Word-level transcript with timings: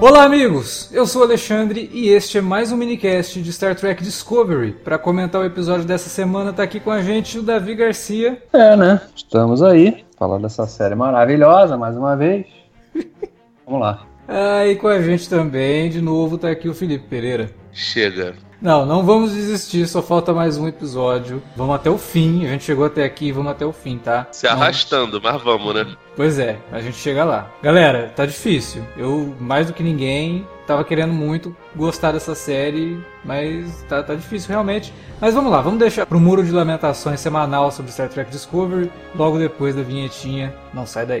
Olá, 0.00 0.22
amigos! 0.22 0.88
Eu 0.92 1.04
sou 1.08 1.22
o 1.22 1.24
Alexandre 1.24 1.90
e 1.92 2.08
este 2.08 2.38
é 2.38 2.40
mais 2.40 2.70
um 2.70 2.76
minicast 2.76 3.42
de 3.42 3.52
Star 3.52 3.74
Trek 3.74 4.00
Discovery. 4.00 4.70
Para 4.70 4.96
comentar 4.96 5.40
o 5.40 5.44
episódio 5.44 5.84
dessa 5.84 6.08
semana, 6.08 6.52
tá 6.52 6.62
aqui 6.62 6.78
com 6.78 6.92
a 6.92 7.02
gente 7.02 7.36
o 7.36 7.42
Davi 7.42 7.74
Garcia. 7.74 8.40
É, 8.52 8.76
né? 8.76 9.00
Estamos 9.16 9.60
aí, 9.60 10.04
falando 10.16 10.42
dessa 10.42 10.68
série 10.68 10.94
maravilhosa 10.94 11.76
mais 11.76 11.96
uma 11.96 12.16
vez. 12.16 12.46
Vamos 13.66 13.80
lá. 13.80 14.06
Ah, 14.28 14.64
e 14.68 14.76
com 14.76 14.86
a 14.86 15.02
gente 15.02 15.28
também, 15.28 15.90
de 15.90 16.00
novo, 16.00 16.38
tá 16.38 16.48
aqui 16.48 16.68
o 16.68 16.74
Felipe 16.74 17.08
Pereira. 17.08 17.50
Chega. 17.72 18.36
Não, 18.60 18.84
não 18.84 19.04
vamos 19.04 19.32
desistir, 19.32 19.86
só 19.86 20.02
falta 20.02 20.34
mais 20.34 20.58
um 20.58 20.66
episódio. 20.66 21.40
Vamos 21.56 21.76
até 21.76 21.88
o 21.88 21.96
fim, 21.96 22.44
a 22.44 22.48
gente 22.48 22.64
chegou 22.64 22.84
até 22.84 23.04
aqui, 23.04 23.30
vamos 23.30 23.52
até 23.52 23.64
o 23.64 23.72
fim, 23.72 23.98
tá? 23.98 24.26
Se 24.32 24.48
arrastando, 24.48 25.20
mas 25.22 25.40
vamos, 25.40 25.72
né? 25.74 25.86
Pois 26.16 26.40
é, 26.40 26.58
a 26.72 26.80
gente 26.80 26.96
chega 26.96 27.24
lá. 27.24 27.48
Galera, 27.62 28.12
tá 28.16 28.26
difícil. 28.26 28.82
Eu, 28.96 29.32
mais 29.38 29.68
do 29.68 29.72
que 29.72 29.82
ninguém, 29.82 30.44
tava 30.66 30.82
querendo 30.82 31.12
muito 31.12 31.54
gostar 31.76 32.10
dessa 32.10 32.34
série, 32.34 33.00
mas 33.24 33.84
tá, 33.88 34.02
tá 34.02 34.16
difícil 34.16 34.48
realmente. 34.48 34.92
Mas 35.20 35.34
vamos 35.34 35.52
lá, 35.52 35.60
vamos 35.60 35.78
deixar 35.78 36.04
pro 36.04 36.18
muro 36.18 36.42
de 36.44 36.50
lamentações 36.50 37.20
semanal 37.20 37.70
sobre 37.70 37.92
Star 37.92 38.08
Trek 38.08 38.28
Discovery, 38.28 38.90
logo 39.14 39.38
depois 39.38 39.76
da 39.76 39.82
vinhetinha. 39.82 40.52
Não 40.74 40.84
sai 40.84 41.06
daí. 41.06 41.20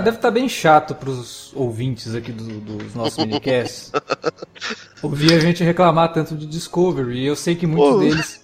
Deve 0.00 0.16
estar 0.16 0.30
bem 0.30 0.48
chato 0.48 0.94
para 0.94 1.10
os 1.10 1.52
ouvintes 1.54 2.14
aqui 2.14 2.32
do, 2.32 2.60
dos 2.60 2.94
nossos 2.94 3.18
minicasts 3.24 3.92
ouvir 5.02 5.32
a 5.32 5.38
gente 5.38 5.64
reclamar 5.64 6.12
tanto 6.12 6.36
de 6.36 6.46
Discovery. 6.46 7.20
E 7.20 7.26
eu 7.26 7.36
sei 7.36 7.54
que 7.54 7.66
muitos 7.66 7.90
Pô, 7.90 7.98
deles. 7.98 8.40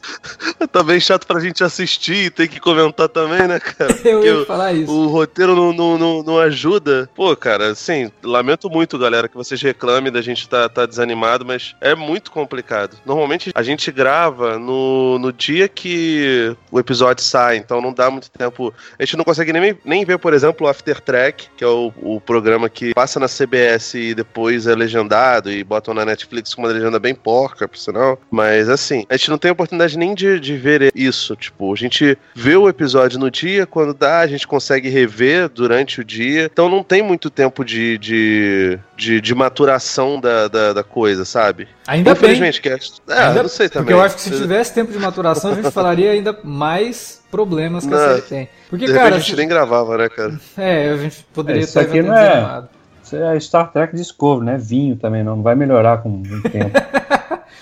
tá 0.70 0.82
bem 0.82 0.98
chato 1.00 1.26
pra 1.26 1.40
gente 1.40 1.62
assistir 1.62 2.26
e 2.26 2.30
ter 2.30 2.48
que 2.48 2.60
comentar 2.60 3.08
também, 3.08 3.46
né, 3.46 3.58
cara? 3.60 3.96
eu 4.04 4.24
ia 4.24 4.44
falar 4.44 4.72
isso. 4.72 4.92
O 4.92 5.08
roteiro 5.08 5.54
não, 5.54 5.72
não, 5.72 5.98
não, 5.98 6.22
não, 6.22 6.38
ajuda. 6.38 7.08
Pô, 7.14 7.34
cara, 7.36 7.68
assim, 7.68 8.10
lamento 8.22 8.70
muito, 8.70 8.98
galera, 8.98 9.28
que 9.28 9.36
vocês 9.36 9.60
reclamem 9.60 10.12
da 10.12 10.20
gente 10.20 10.48
tá, 10.48 10.68
tá 10.68 10.86
desanimado, 10.86 11.44
mas 11.44 11.74
é 11.80 11.94
muito 11.94 12.30
complicado. 12.30 12.96
Normalmente 13.04 13.50
a 13.54 13.62
gente 13.62 13.90
grava 13.90 14.58
no, 14.58 15.18
no 15.18 15.32
dia 15.32 15.68
que 15.68 16.56
o 16.70 16.78
episódio 16.78 17.24
sai, 17.24 17.56
então 17.56 17.80
não 17.80 17.92
dá 17.92 18.10
muito 18.10 18.30
tempo. 18.30 18.72
A 18.98 19.04
gente 19.04 19.16
não 19.16 19.24
consegue 19.24 19.52
nem, 19.52 19.78
nem 19.84 20.04
ver, 20.04 20.18
por 20.18 20.32
exemplo, 20.32 20.66
o 20.66 20.70
After 20.70 21.00
Track, 21.00 21.48
que 21.56 21.64
é 21.64 21.68
o, 21.68 21.92
o 21.96 22.20
programa 22.20 22.68
que 22.68 22.94
passa 22.94 23.20
na 23.20 23.26
CBS 23.28 23.94
e 23.94 24.14
depois 24.14 24.66
é 24.66 24.74
legendado 24.74 25.50
e 25.50 25.62
botam 25.64 25.94
na 25.94 26.04
Netflix 26.04 26.54
com 26.54 26.62
uma 26.62 26.72
legenda 26.72 26.98
bem 26.98 27.14
porca, 27.14 27.68
por 27.68 27.78
sinal. 27.78 28.20
Mas 28.30 28.68
assim, 28.68 29.06
a 29.08 29.16
gente 29.16 29.30
não 29.30 29.38
tem 29.38 29.50
oportunidade 29.50 29.98
nem 29.98 30.14
de, 30.14 30.38
de 30.46 30.56
ver 30.56 30.92
isso. 30.94 31.34
Tipo, 31.36 31.72
a 31.72 31.76
gente 31.76 32.16
vê 32.34 32.56
o 32.56 32.68
episódio 32.68 33.18
no 33.18 33.30
dia, 33.30 33.66
quando 33.66 33.92
dá, 33.92 34.20
a 34.20 34.26
gente 34.26 34.46
consegue 34.46 34.88
rever 34.88 35.48
durante 35.48 36.00
o 36.00 36.04
dia. 36.04 36.48
Então 36.52 36.68
não 36.68 36.82
tem 36.82 37.02
muito 37.02 37.28
tempo 37.28 37.64
de, 37.64 37.98
de, 37.98 38.78
de, 38.96 39.20
de 39.20 39.34
maturação 39.34 40.20
da, 40.20 40.48
da, 40.48 40.72
da, 40.72 40.82
coisa, 40.82 41.24
sabe? 41.24 41.68
Ainda 41.86 42.12
Infelizmente, 42.12 42.62
bem. 42.62 42.78
Que 42.78 43.12
é, 43.12 43.18
ainda, 43.18 43.42
não 43.42 43.48
sei 43.48 43.68
também. 43.68 43.84
Porque 43.84 43.92
eu 43.92 44.00
acho 44.00 44.14
que 44.14 44.20
se 44.22 44.30
tivesse 44.30 44.72
tempo 44.72 44.92
de 44.92 44.98
maturação, 44.98 45.52
a 45.52 45.54
gente 45.54 45.70
falaria 45.70 46.12
ainda 46.12 46.38
mais 46.44 47.22
problemas 47.30 47.84
que 47.84 47.90
não, 47.90 47.98
a 47.98 48.08
série 48.08 48.22
tem. 48.22 48.48
Porque, 48.70 48.86
de 48.86 48.92
cara, 48.92 49.16
a 49.16 49.18
gente 49.18 49.30
se... 49.30 49.36
nem 49.36 49.48
gravava, 49.48 49.98
né, 49.98 50.08
cara? 50.08 50.38
É, 50.56 50.90
a 50.90 50.96
gente 50.96 51.26
poderia 51.34 51.60
é, 51.60 51.64
isso 51.64 51.78
aqui 51.78 52.02
não 52.02 52.14
é... 52.14 52.64
Isso 53.02 53.14
é 53.14 53.38
Star 53.38 53.70
Trek 53.70 53.94
Discovery, 53.94 54.44
né? 54.44 54.58
Vinho 54.58 54.96
também, 54.96 55.22
não, 55.22 55.36
não 55.36 55.42
vai 55.42 55.54
melhorar 55.54 55.98
com 55.98 56.22
o 56.22 56.50
tempo. 56.50 56.72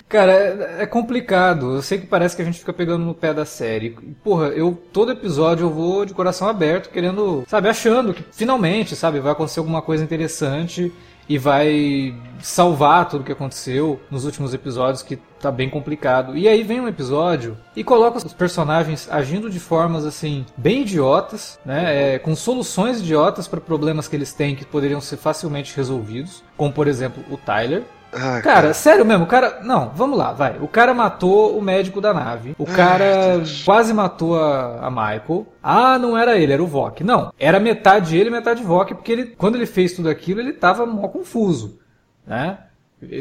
Cara, 0.09 0.33
é, 0.33 0.83
é, 0.83 0.87
complicado. 0.87 1.75
Eu 1.75 1.83
sei 1.83 1.99
que 1.99 2.07
parece 2.07 2.37
que 2.37 2.43
a 2.43 2.45
gente 2.45 2.59
fica 2.59 2.73
pegando 2.73 3.05
no 3.05 3.15
pé 3.15 3.33
da 3.33 3.45
série. 3.45 3.91
Porra, 4.23 4.49
eu 4.49 4.81
todo 4.93 5.13
episódio 5.13 5.65
eu 5.65 5.71
vou 5.71 6.05
de 6.05 6.15
coração 6.15 6.49
aberto, 6.49 6.91
querendo, 6.91 7.45
sabe, 7.49 7.69
achando 7.69 8.15
que 8.15 8.25
finalmente, 8.33 8.95
sabe, 8.95 9.21
vai 9.21 9.33
acontecer 9.33 9.61
alguma 9.61 9.83
coisa 9.83 10.05
interessante 10.05 10.93
e 11.29 11.39
vai 11.39 12.15
salvar 12.41 13.09
tudo 13.09 13.25
que 13.25 13.33
aconteceu 13.33 13.99
nos 14.11 14.25
últimos 14.25 14.53
episódios 14.53 15.03
que 15.03 15.17
tá 15.41 15.51
bem 15.51 15.71
complicado. 15.71 16.37
E 16.37 16.47
aí 16.47 16.63
vem 16.63 16.81
um 16.81 16.89
episódio 16.89 17.57
e 17.75 17.83
coloca 17.83 18.19
os 18.19 18.35
personagens 18.35 19.09
agindo 19.11 19.49
de 19.51 19.59
formas 19.59 20.05
assim 20.05 20.45
bem 20.57 20.83
idiotas, 20.83 21.59
né, 21.65 22.15
é, 22.15 22.19
com 22.19 22.37
soluções 22.37 23.01
idiotas 23.01 23.49
para 23.49 23.61
problemas 23.61 24.07
que 24.07 24.17
eles 24.17 24.33
têm 24.33 24.55
que 24.55 24.65
poderiam 24.65 25.01
ser 25.01 25.17
facilmente 25.17 25.75
resolvidos, 25.75 26.43
como 26.57 26.73
por 26.73 26.87
exemplo 26.87 27.25
o 27.31 27.37
Tyler, 27.37 27.85
ah, 28.15 28.41
cara, 28.41 28.43
cara, 28.43 28.75
sério 28.75 29.05
mesmo, 29.05 29.25
o 29.25 29.27
cara. 29.27 29.61
Não, 29.63 29.91
vamos 29.95 30.17
lá, 30.17 30.33
vai. 30.33 30.59
O 30.61 30.69
cara 30.69 30.95
matou 30.95 31.59
o 31.59 31.63
médico 31.63 32.01
da 32.01 32.15
nave. 32.15 32.55
O 32.59 32.65
cara 32.65 33.43
quase 33.65 33.93
matou 33.93 34.41
a, 34.41 34.87
a, 34.87 34.91
Michael. 34.91 35.47
Ah, 35.63 35.99
não 35.99 36.17
era 36.17 36.39
ele, 36.39 36.53
era 36.53 36.63
o 36.63 36.67
Vok. 36.67 37.03
Não, 37.03 37.33
era 37.39 37.59
metade 37.59 38.17
ele, 38.17 38.31
metade 38.31 38.63
Vok, 38.63 38.95
porque 38.95 39.13
ele, 39.13 39.27
quando 39.37 39.57
ele 39.57 39.67
fez 39.67 39.93
tudo 39.93 40.09
aquilo, 40.09 40.41
ele 40.41 40.53
tava 40.53 40.87
mó 40.87 41.09
confuso. 41.09 41.79
Né? 42.27 42.59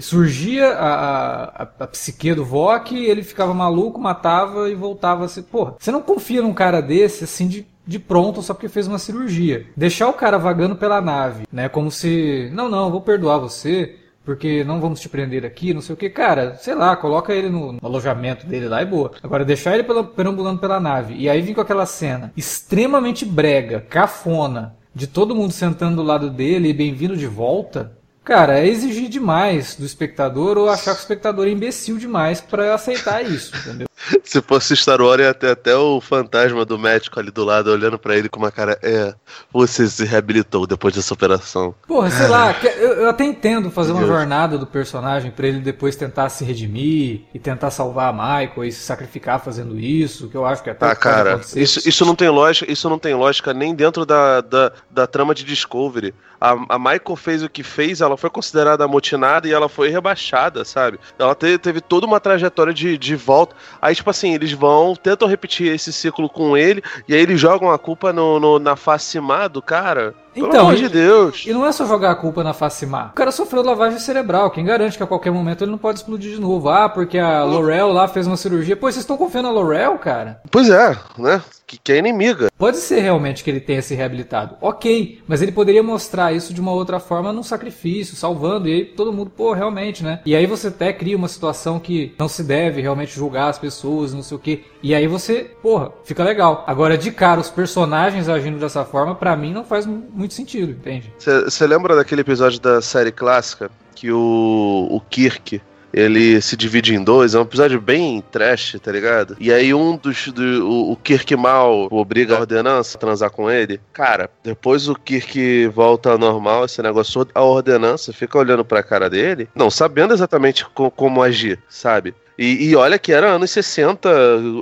Surgia 0.01 0.69
a, 0.69 1.63
a, 1.63 1.67
a, 1.79 1.87
psique 1.87 2.33
do 2.33 2.45
Vok, 2.45 2.95
ele 2.95 3.23
ficava 3.23 3.53
maluco, 3.53 3.99
matava 3.99 4.69
e 4.69 4.75
voltava 4.75 5.25
assim. 5.25 5.41
Porra, 5.41 5.75
você 5.79 5.91
não 5.91 6.01
confia 6.01 6.41
num 6.41 6.53
cara 6.53 6.81
desse 6.81 7.23
assim 7.23 7.47
de 7.47 7.73
de 7.85 7.99
pronto 7.99 8.41
só 8.41 8.53
porque 8.53 8.69
fez 8.69 8.87
uma 8.87 8.97
cirurgia. 8.97 9.67
Deixar 9.75 10.07
o 10.07 10.13
cara 10.13 10.37
vagando 10.37 10.73
pela 10.73 11.01
nave, 11.01 11.43
né? 11.51 11.67
Como 11.67 11.91
se, 11.91 12.49
não, 12.53 12.69
não, 12.69 12.89
vou 12.89 13.01
perdoar 13.01 13.39
você 13.39 13.97
porque 14.25 14.63
não 14.63 14.79
vamos 14.79 14.99
te 14.99 15.09
prender 15.09 15.45
aqui, 15.45 15.73
não 15.73 15.81
sei 15.81 15.93
o 15.93 15.97
que. 15.97 16.09
Cara, 16.09 16.55
sei 16.55 16.75
lá, 16.75 16.95
coloca 16.95 17.33
ele 17.33 17.49
no, 17.49 17.73
no 17.73 17.79
alojamento 17.81 18.45
dele 18.45 18.67
lá 18.67 18.81
e 18.81 18.85
boa. 18.85 19.11
Agora, 19.21 19.45
deixar 19.45 19.73
ele 19.73 19.83
pela, 19.83 20.03
perambulando 20.03 20.59
pela 20.59 20.79
nave 20.79 21.15
e 21.15 21.29
aí 21.29 21.41
vir 21.41 21.53
com 21.53 21.61
aquela 21.61 21.85
cena 21.85 22.31
extremamente 22.35 23.25
brega, 23.25 23.81
cafona, 23.81 24.75
de 24.95 25.07
todo 25.07 25.35
mundo 25.35 25.51
sentando 25.51 25.97
do 25.97 26.03
lado 26.03 26.29
dele 26.29 26.69
e 26.69 26.73
bem-vindo 26.73 27.17
de 27.17 27.27
volta. 27.27 27.97
Cara, 28.23 28.59
é 28.59 28.67
exigir 28.67 29.09
demais 29.09 29.75
do 29.75 29.85
espectador 29.85 30.57
ou 30.57 30.69
achar 30.69 30.93
que 30.93 30.99
o 30.99 31.01
espectador 31.01 31.45
é 31.45 31.49
imbecil 31.49 31.97
demais 31.97 32.39
para 32.39 32.73
aceitar 32.73 33.21
isso, 33.21 33.53
entendeu? 33.57 33.87
Se 34.23 34.41
fosse 34.41 34.75
Star 34.75 35.01
Wars, 35.01 35.21
ia 35.21 35.33
ter 35.33 35.51
até 35.51 35.75
o 35.75 35.99
fantasma 36.01 36.65
do 36.65 36.77
médico 36.77 37.19
ali 37.19 37.31
do 37.31 37.43
lado 37.43 37.71
olhando 37.71 37.97
para 37.97 38.17
ele 38.17 38.29
com 38.29 38.39
uma 38.39 38.51
cara. 38.51 38.77
É, 38.81 39.13
você 39.51 39.87
se 39.87 40.05
reabilitou 40.05 40.67
depois 40.67 40.93
dessa 40.93 41.13
operação. 41.13 41.73
Porra, 41.87 42.09
sei 42.09 42.27
lá, 42.27 42.55
eu, 42.63 42.93
eu 42.93 43.09
até 43.09 43.23
entendo 43.23 43.71
fazer 43.71 43.91
uma 43.91 44.05
jornada 44.05 44.57
do 44.57 44.67
personagem 44.67 45.31
para 45.31 45.47
ele 45.47 45.59
depois 45.59 45.95
tentar 45.95 46.29
se 46.29 46.43
redimir 46.43 47.21
e 47.33 47.39
tentar 47.39 47.71
salvar 47.71 48.09
a 48.09 48.13
Michael 48.13 48.65
e 48.65 48.71
se 48.71 48.81
sacrificar 48.81 49.39
fazendo 49.39 49.79
isso, 49.79 50.29
que 50.29 50.35
eu 50.35 50.45
acho 50.45 50.63
que 50.63 50.69
até 50.69 50.85
Ah, 50.85 50.95
cara, 50.95 51.41
isso, 51.55 51.87
isso 51.87 52.05
não 52.05 52.15
tem 52.15 52.29
lógica, 52.29 52.71
isso 52.71 52.89
não 52.89 52.99
tem 52.99 53.13
lógica 53.13 53.53
nem 53.53 53.73
dentro 53.73 54.05
da, 54.05 54.41
da, 54.41 54.71
da 54.89 55.07
trama 55.07 55.33
de 55.33 55.43
Discovery. 55.43 56.13
A, 56.43 56.75
a 56.75 56.77
Michael 56.77 57.15
fez 57.15 57.41
o 57.41 57.47
que 57.47 57.63
fez, 57.63 58.01
ela 58.01 58.17
foi 58.17 58.29
considerada 58.29 58.83
amotinada 58.83 59.47
e 59.47 59.53
ela 59.53 59.69
foi 59.69 59.87
rebaixada, 59.87 60.65
sabe? 60.65 60.99
Ela 61.17 61.33
teve, 61.33 61.57
teve 61.57 61.79
toda 61.79 62.05
uma 62.05 62.19
trajetória 62.19 62.73
de, 62.73 62.97
de 62.97 63.15
volta. 63.15 63.55
Aí, 63.81 63.92
tipo 63.95 64.09
assim, 64.09 64.33
eles 64.33 64.51
vão, 64.51 64.95
tentam 64.95 65.27
repetir 65.27 65.73
esse 65.73 65.91
ciclo 65.91 66.29
com 66.29 66.55
ele, 66.57 66.83
e 67.07 67.13
aí 67.13 67.21
eles 67.21 67.39
jogam 67.39 67.71
a 67.71 67.79
culpa 67.79 68.13
no, 68.13 68.39
no 68.39 68.59
na 68.59 68.75
face 68.75 69.19
má 69.19 69.47
do 69.47 69.61
cara. 69.61 70.15
Pelo 70.33 70.47
Então, 70.47 70.61
amor 70.61 70.73
e- 70.75 70.77
de 70.77 70.89
Deus. 70.89 71.43
E 71.47 71.53
não 71.53 71.65
é 71.65 71.71
só 71.71 71.85
jogar 71.85 72.11
a 72.11 72.15
culpa 72.15 72.43
na 72.43 72.53
face 72.53 72.85
má. 72.85 73.07
O 73.07 73.13
cara 73.13 73.31
sofreu 73.31 73.63
lavagem 73.63 73.99
cerebral. 73.99 74.49
Quem 74.51 74.65
garante 74.65 74.97
que 74.97 75.03
a 75.03 75.07
qualquer 75.07 75.31
momento 75.31 75.63
ele 75.63 75.71
não 75.71 75.77
pode 75.77 75.99
explodir 75.99 76.33
de 76.35 76.41
novo? 76.41 76.69
Ah, 76.69 76.89
porque 76.89 77.17
a 77.17 77.43
Laurel 77.43 77.91
lá 77.91 78.07
fez 78.07 78.25
uma 78.27 78.37
cirurgia. 78.37 78.75
Pô, 78.75 78.87
vocês 78.87 78.97
estão 79.03 79.17
confiando 79.17 79.47
na 79.49 79.53
Laurel, 79.53 79.97
cara? 79.97 80.41
Pois 80.49 80.69
é, 80.69 80.97
né? 81.17 81.41
Que, 81.65 81.77
que 81.79 81.91
é 81.93 81.97
inimiga. 81.97 82.49
Pode 82.57 82.77
ser 82.77 82.99
realmente 82.99 83.43
que 83.43 83.49
ele 83.49 83.59
tenha 83.59 83.81
se 83.81 83.95
reabilitado. 83.95 84.55
Ok, 84.61 85.21
mas 85.27 85.41
ele 85.41 85.51
poderia 85.51 85.81
mostrar 85.81 86.33
isso 86.33 86.53
de 86.53 86.59
uma 86.61 86.71
outra 86.71 86.99
forma 86.99 87.31
num 87.31 87.43
sacrifício, 87.43 88.15
salvando. 88.15 88.67
E 88.67 88.73
aí 88.73 88.85
todo 88.85 89.13
mundo, 89.13 89.29
pô, 89.35 89.53
realmente, 89.53 90.03
né? 90.03 90.19
E 90.25 90.35
aí 90.35 90.45
você 90.45 90.67
até 90.67 90.91
cria 90.91 91.15
uma 91.17 91.27
situação 91.27 91.79
que 91.79 92.13
não 92.19 92.27
se 92.27 92.43
deve 92.43 92.81
realmente 92.81 93.15
julgar 93.15 93.49
as 93.49 93.57
pessoas, 93.57 94.13
não 94.13 94.21
sei 94.21 94.35
o 94.37 94.39
quê. 94.39 94.63
E 94.81 94.93
aí 94.93 95.07
você, 95.07 95.49
porra, 95.61 95.91
fica 96.03 96.23
legal. 96.23 96.63
Agora, 96.67 96.97
de 96.97 97.11
cara, 97.11 97.39
os 97.39 97.49
personagens 97.49 98.27
agindo 98.27 98.59
dessa 98.59 98.83
forma, 98.83 99.15
pra 99.15 99.35
mim 99.35 99.53
não 99.53 99.63
faz 99.63 99.85
mu- 99.85 100.03
muito 100.23 100.33
sentido, 100.33 100.71
entende? 100.71 101.13
Você 101.19 101.67
lembra 101.67 101.95
daquele 101.95 102.21
episódio 102.21 102.59
da 102.59 102.81
série 102.81 103.11
clássica 103.11 103.69
que 103.93 104.11
o, 104.11 104.87
o 104.89 104.99
Kirk 105.09 105.61
ele 105.93 106.41
se 106.41 106.57
divide 106.57 106.95
em 106.95 107.03
dois? 107.03 107.35
É 107.35 107.39
um 107.39 107.43
episódio 107.43 107.79
bem 107.79 108.23
trash, 108.31 108.77
tá 108.81 108.91
ligado? 108.91 109.35
E 109.39 109.53
aí 109.53 109.73
um 109.73 109.95
dos. 109.95 110.27
Do, 110.29 110.67
o, 110.67 110.91
o 110.93 110.95
Kirk 110.95 111.35
mal 111.35 111.87
obriga 111.91 112.35
a 112.35 112.39
ordenança 112.39 112.97
a 112.97 112.99
transar 112.99 113.29
com 113.29 113.51
ele. 113.51 113.79
Cara, 113.91 114.29
depois 114.43 114.87
o 114.87 114.95
Kirk 114.95 115.67
volta 115.67 116.11
ao 116.11 116.17
normal, 116.17 116.65
esse 116.65 116.81
negócio, 116.81 117.27
a 117.35 117.43
ordenança 117.43 118.11
fica 118.11 118.39
olhando 118.39 118.65
pra 118.65 118.81
cara 118.81 119.07
dele, 119.09 119.47
não 119.53 119.69
sabendo 119.69 120.13
exatamente 120.13 120.65
co- 120.73 120.89
como 120.89 121.21
agir, 121.21 121.59
sabe? 121.69 122.15
E, 122.37 122.69
e 122.69 122.75
olha 122.75 122.97
que 122.97 123.11
era 123.11 123.27
anos 123.27 123.51
60, 123.51 124.09